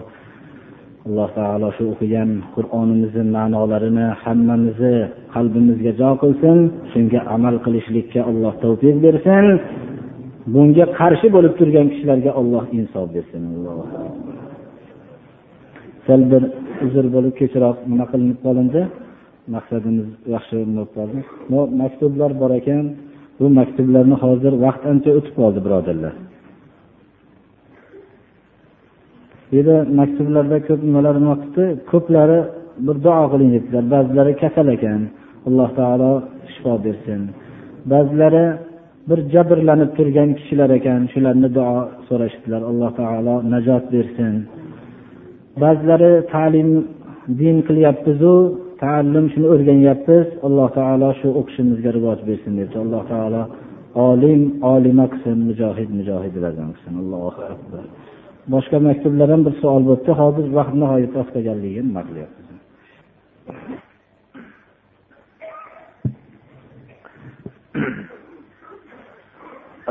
alloh 1.08 1.28
taolo 1.38 1.68
shu 1.76 1.84
o'qigan 1.92 2.30
qur'onimizni 2.54 3.24
ma'nolarini 3.36 4.06
hammamizni 4.22 4.96
qalbimizga 5.34 5.92
jo 6.00 6.10
qilsin 6.22 6.58
shunga 6.92 7.20
amal 7.34 7.54
qilishlikka 7.64 8.20
alloh 8.30 8.52
tavfiq 8.64 8.96
bersin 9.06 9.44
bunga 10.54 10.84
qarshi 10.98 11.26
bo'lib 11.36 11.52
turgan 11.58 11.86
kishilarga 11.92 12.30
olloh 12.40 12.64
insof 12.78 13.06
bersin 13.16 13.42
sal 16.06 16.20
bir 16.30 16.42
uzr 16.86 17.04
bo'lib 17.14 17.34
kechroq 17.40 17.76
nima 17.90 18.04
qilinib 18.12 18.38
qolindi 18.46 18.82
maqsadimiz 19.54 20.08
yaxshi 20.34 20.56
qoldi 20.96 21.20
maktublar 21.82 22.30
bor 22.40 22.50
ekan 22.60 22.84
Bu 23.41 23.47
maktublarni 23.59 24.15
hozir 24.23 24.53
vaqt 24.65 24.83
ancha 24.91 25.09
o'tib 25.17 25.33
qoldi 25.39 25.59
birodarlar. 25.65 26.13
Bu 29.47 29.53
yerda 29.57 29.75
maktublarda 29.99 30.57
ko'p 30.67 30.81
nimalar 30.87 31.15
nima 31.21 31.35
qilibdi 31.41 31.63
ko'plari 31.91 32.39
bir 32.85 32.95
duo 33.05 33.23
qiling 33.31 33.49
debdilar 33.55 33.85
ba'zilari 33.93 34.33
kasal 34.43 34.67
ekan. 34.75 35.01
Alloh 35.47 35.69
taolo 35.79 36.11
shifo 36.53 36.73
bersin. 36.85 37.21
Ba'zilari 37.91 38.45
bir 39.09 39.19
jabrlanib 39.33 39.91
turgan 39.97 40.29
kishilar 40.39 40.69
ekan. 40.79 41.01
Shularni 41.13 41.49
duo 41.57 41.75
so'rashibdilar 42.07 42.61
alloh 42.71 42.91
taolo 43.01 43.35
najot 43.53 43.85
bersin. 43.95 44.33
Ba'zilari 45.63 46.11
ta'lim 46.33 46.69
din 47.39 47.57
qilyapmizu 47.67 48.35
taallum 48.82 49.26
shuni 49.32 49.46
o'rganyapmiz 49.54 50.26
alloh 50.46 50.68
taolo 50.78 51.08
shu 51.20 51.28
o'qishimizga 51.40 51.90
rivoj 51.98 52.18
bersin 52.28 52.52
debdi 52.60 52.76
alloh 52.84 53.02
taolo 53.12 53.42
olim 54.08 54.42
olima 54.74 55.06
qilsin 55.12 55.38
mujohid 55.48 55.90
mujohidlardan 55.98 56.68
qilsin 56.74 56.94
allohu 57.02 57.40
akbar 57.54 57.84
boshqa 58.54 58.78
maktublar 58.88 59.28
ham 59.34 59.42
bir 59.46 59.54
savol 59.62 59.82
bo'libdi 59.88 60.12
hozir 60.20 60.46
vaqt 60.58 60.74
nihoyat 60.82 61.12
oz 61.20 61.28
qolganligini 61.34 61.86
nima 61.88 62.02
qilyapmiz 62.08 62.46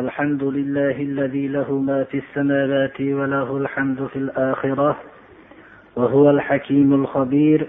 الحمد 0.04 0.44
لله 0.44 0.96
الذي 1.10 1.48
له 1.48 1.70
ما 1.90 2.04
في 2.04 2.18
السماوات 2.24 3.02
وله 3.02 3.58
الحمد 3.58 4.00
في 4.12 4.20
الآخرة 4.20 4.98
وهو 5.96 6.30
الحكيم 6.30 6.94
الخبير 6.94 7.68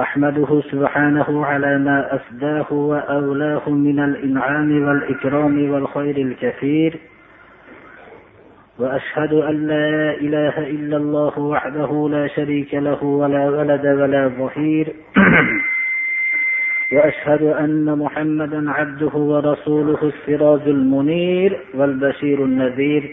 أحمده 0.00 0.62
سبحانه 0.72 1.46
على 1.46 1.78
ما 1.78 2.16
أسداه 2.16 2.72
وأولاه 2.72 3.68
من 3.68 4.00
الإنعام 4.00 4.82
والإكرام 4.88 5.70
والخير 5.70 6.16
الكثير 6.16 6.98
وأشهد 8.78 9.32
أن 9.32 9.66
لا 9.66 10.14
إله 10.14 10.58
إلا 10.58 10.96
الله 10.96 11.38
وحده 11.38 12.08
لا 12.10 12.26
شريك 12.26 12.74
له 12.74 13.04
ولا 13.04 13.50
ولد 13.50 13.86
ولا 13.86 14.28
ظهير 14.28 14.92
وأشهد 16.92 17.42
أن 17.42 17.98
محمدا 17.98 18.70
عبده 18.70 19.14
ورسوله 19.16 19.98
السراج 20.02 20.60
المنير 20.68 21.60
والبشير 21.74 22.44
النذير. 22.44 23.10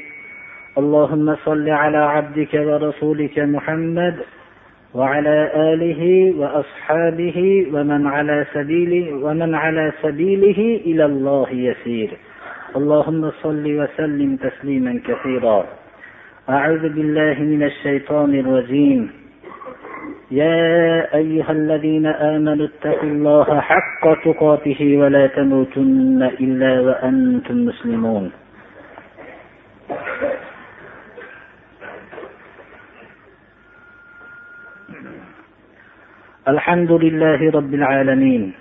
اللهم 0.78 1.36
صل 1.46 1.70
على 1.70 1.98
عبدك 1.98 2.54
ورسولك 2.54 3.40
محمد 3.40 4.16
وعلى 4.96 5.52
آله 5.56 6.34
وأصحابه 6.40 7.68
ومن 7.74 8.08
على 8.08 8.46
سبيله 8.54 9.06
ومن 9.26 9.56
على 9.56 9.92
سبيله 10.02 10.82
إلى 10.86 11.06
الله 11.06 11.50
يسير. 11.52 12.10
اللهم 12.76 13.32
صل 13.44 13.66
وسلم 13.80 14.36
تسليما 14.36 15.00
كثيرا. 15.08 15.66
أعوذ 16.50 16.90
بالله 16.90 17.36
من 17.40 17.64
الشيطان 17.64 18.32
الرجيم. 18.40 19.10
يا 20.32 21.16
أيها 21.16 21.52
الذين 21.52 22.06
آمنوا 22.06 22.68
اتقوا 22.68 23.10
الله 23.10 23.60
حق 23.60 24.04
تقاته 24.24 24.98
ولا 24.98 25.28
تموتن 25.28 26.22
إلا 26.40 26.74
وأنتم 26.80 27.66
مسلمون. 27.66 28.32
الحمد 36.48 36.92
لله 36.92 37.52
رب 37.52 37.74
العالمين 37.74 38.54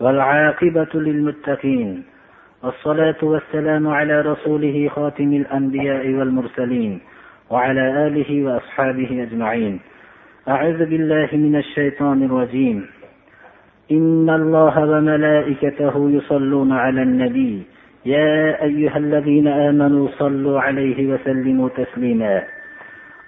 والعاقبة 0.00 0.92
للمتقين 0.94 2.02
والصلاة 2.62 3.16
والسلام 3.22 3.88
على 3.88 4.20
رسوله 4.20 4.88
خاتم 4.88 5.32
الأنبياء 5.32 6.06
والمرسلين 6.08 7.00
وعلى 7.50 8.06
آله 8.06 8.44
وأصحابه 8.44 9.22
أجمعين. 9.22 9.80
أعوذ 10.48 10.84
بالله 10.86 11.28
من 11.32 11.56
الشيطان 11.56 12.22
الرجيم. 12.22 12.86
إن 13.90 14.30
الله 14.30 14.84
وملائكته 14.90 16.10
يصلون 16.10 16.72
على 16.72 17.02
النبي. 17.02 17.62
يا 18.06 18.62
أيها 18.62 18.96
الذين 18.96 19.48
آمنوا 19.48 20.08
صلوا 20.18 20.60
عليه 20.60 21.12
وسلموا 21.12 21.68
تسليما. 21.68 22.42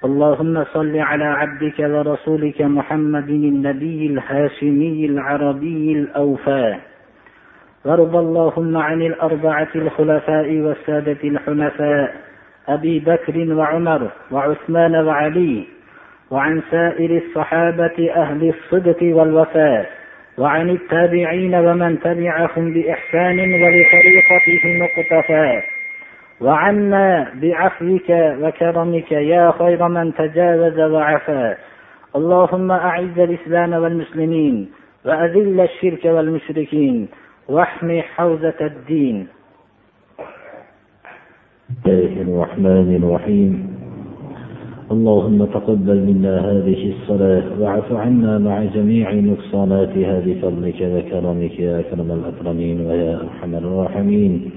اللهم 0.04 0.64
صل 0.64 0.96
على 0.96 1.24
عبدك 1.24 1.78
ورسولك 1.78 2.62
محمد 2.62 3.28
النبي 3.28 4.06
الهاشمي 4.06 5.06
العربي 5.06 5.92
الأوفى. 5.92 6.76
وارض 7.84 8.16
اللهم 8.16 8.76
عن 8.76 9.02
الأربعة 9.02 9.68
الخلفاء 9.74 10.54
والسادة 10.54 11.18
الحنفاء 11.24 12.14
أبي 12.68 12.98
بكر 12.98 13.54
وعمر 13.54 14.10
وعثمان 14.30 14.94
وعلي 14.96 15.64
وعن 16.30 16.62
سائر 16.70 17.22
الصحابة 17.22 18.10
أهل 18.16 18.48
الصدق 18.54 18.98
والوفاء 19.02 19.90
وعن 20.38 20.70
التابعين 20.70 21.54
ومن 21.54 22.00
تبعهم 22.00 22.74
بإحسان 22.74 23.38
ولطريقتهم 23.38 24.82
مقتفى 24.82 25.62
وعنا 26.40 27.32
بعفوك 27.42 28.10
وكرمك 28.42 29.12
يا 29.12 29.52
خير 29.58 29.88
من 29.88 30.14
تجاوز 30.14 30.78
وعفا. 30.80 31.56
اللهم 32.16 32.70
أعز 32.70 33.18
الإسلام 33.18 33.72
والمسلمين 33.72 34.68
وأذل 35.06 35.60
الشرك 35.60 36.04
والمشركين 36.04 37.08
واحمي 37.48 38.02
حوزة 38.02 38.60
الدين. 38.60 39.26
الله 41.86 42.22
الرحمن 42.22 42.88
الرحيم. 43.02 43.78
اللهم 44.90 45.44
تقبل 45.44 45.98
منا 46.08 46.34
هذه 46.50 46.92
الصلاة 46.92 47.60
واعف 47.60 47.92
عنا 47.92 48.38
مع 48.38 48.64
جميع 48.64 49.12
نقصاناتها 49.12 50.20
بفضلك 50.26 50.80
وكرمك 50.80 51.60
يا 51.60 51.80
أكرم 51.80 52.10
الأكرمين 52.12 52.86
ويا 52.86 53.14
أرحم 53.22 53.54
الراحمين. 53.54 54.50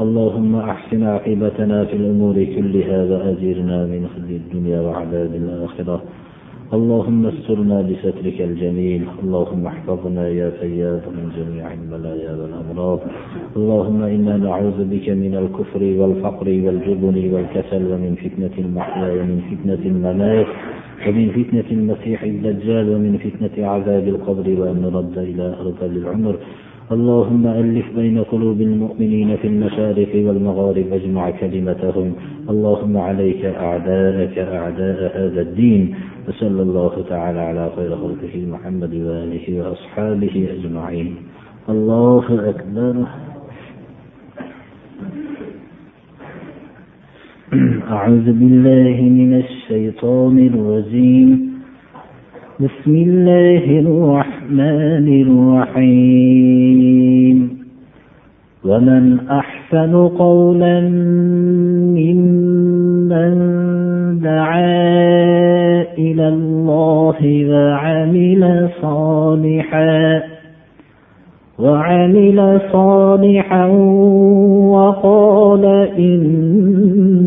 اللهم 0.00 0.56
أحسن 0.56 1.02
عاقبتنا 1.02 1.84
في 1.84 1.96
الأمور 1.96 2.34
كلها 2.56 2.98
وأجرنا 3.04 3.86
من 3.86 4.08
خزي 4.12 4.36
الدنيا 4.36 4.80
وعذاب 4.80 5.32
الآخرة. 5.34 6.02
اللهم 6.72 7.26
استرنا 7.26 7.82
بسترك 7.88 8.38
الجميل. 8.48 9.02
اللهم 9.22 9.66
احفظنا 9.66 10.28
يا 10.28 10.50
فياض 10.60 11.00
من 11.16 11.26
جميع 11.38 11.72
البلايا 11.72 12.32
والأمراض. 12.40 13.00
اللهم 13.56 14.02
إنا 14.02 14.36
نعوذ 14.36 14.78
بك 14.92 15.08
من 15.08 15.34
الكفر 15.42 15.82
والفقر 15.98 16.48
والجبن 16.64 17.16
والكسل 17.32 17.82
ومن 17.92 18.12
فتنة 18.24 18.54
المحيا 18.64 19.08
ومن 19.18 19.38
فتنة 19.50 19.82
الممات 19.92 20.46
ومن 21.06 21.26
فتنة 21.38 21.68
المسيح 21.78 22.22
الدجال 22.22 22.86
ومن 22.94 23.12
فتنة 23.24 23.66
عذاب 23.66 24.08
القبر 24.08 24.46
وأن 24.60 24.76
نرد 24.84 25.18
إلى 25.18 25.46
أرض 25.62 25.80
العمر. 25.82 26.36
اللهم 26.92 27.46
ألف 27.46 27.96
بين 27.96 28.18
قلوب 28.22 28.60
المؤمنين 28.60 29.36
في 29.36 29.48
المشارق 29.48 30.08
والمغارب 30.14 30.84
اجمع 30.92 31.30
كلمتهم. 31.30 32.12
اللهم 32.50 32.96
عليك 32.96 33.44
أعداءك 33.44 34.38
أعداء 34.38 35.18
هذا 35.18 35.40
الدين. 35.40 35.94
وصلى 36.28 36.62
الله 36.62 37.04
تعالى 37.08 37.40
على 37.40 37.70
خير 37.76 37.96
خلقه 37.96 38.46
محمد 38.46 38.94
وآله 38.94 39.60
وأصحابه 39.60 40.48
أجمعين. 40.58 41.14
الله 41.68 42.48
أكبر. 42.48 43.04
أعوذ 47.90 48.32
بالله 48.32 49.00
من 49.02 49.34
الشيطان 49.34 50.38
الرجيم. 50.38 51.55
بسم 52.60 52.94
الله 52.94 53.64
الرحمن 53.80 55.08
الرحيم. 55.76 57.38
ومن 58.64 59.18
أحسن 59.30 60.08
قولا 60.08 60.80
ممن 62.00 63.32
دعا 64.20 64.64
إلى 65.98 66.28
الله 66.28 67.16
وعمل 67.50 68.68
صالحا 68.82 70.22
وعمل 71.58 72.60
صالحا 72.72 73.66
وقال 74.72 75.64
إنني 75.98 77.26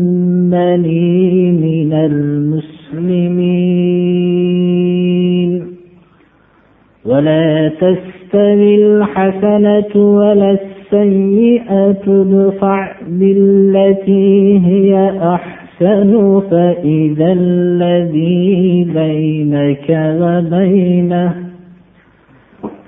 ولا 7.20 7.68
تستوي 7.68 8.74
الحسنة 8.74 9.96
ولا 9.96 10.50
السيئة 10.50 11.90
ادفع 12.08 12.92
بالتي 13.08 14.58
هي 14.66 15.12
أحسن 15.22 16.40
فإذا 16.50 17.32
الذي 17.32 18.84
بينك 18.94 19.86
وبينه 20.20 21.49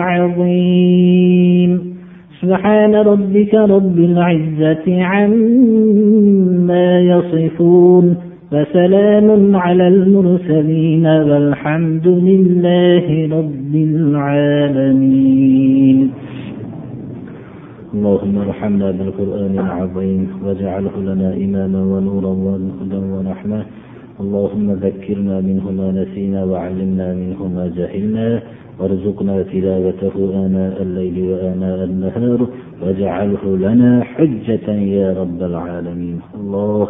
عظيم. 0.00 1.94
سبحان 2.42 2.94
ربك 2.94 3.54
رب 3.54 3.98
العزة 3.98 5.02
عما 5.02 7.00
يصفون. 7.00 8.16
وسلام 8.52 9.56
على 9.56 9.88
المرسلين 9.88 11.06
والحمد 11.06 12.08
لله 12.08 13.38
رب 13.38 13.74
العالمين. 13.74 15.30
اللهم 17.94 18.38
ارحمنا 18.38 18.90
بالقرآن 18.90 19.58
العظيم 19.58 20.28
واجعله 20.44 20.90
لنا 20.98 21.34
إماما 21.34 21.84
ونورا 21.84 22.28
وهدى 22.28 22.96
ورحمة. 22.96 23.62
اللهم 24.20 24.72
ذكرنا 24.72 25.40
منه 25.40 25.70
ما 25.70 25.92
نسينا 25.92 26.44
وعلمنا 26.44 27.14
منه 27.14 27.48
ما 27.54 27.70
جهلنا. 27.76 28.42
وارزقنا 28.80 29.42
تلاوته 29.42 30.14
آناء 30.46 30.82
الليل 30.82 31.16
وآناء 31.32 31.84
النهار 31.84 32.40
واجعله 32.82 33.44
لنا 33.56 34.04
حجة 34.04 34.70
يا 34.72 35.08
رب 35.20 35.42
العالمين. 35.42 36.20
الله 36.40 36.88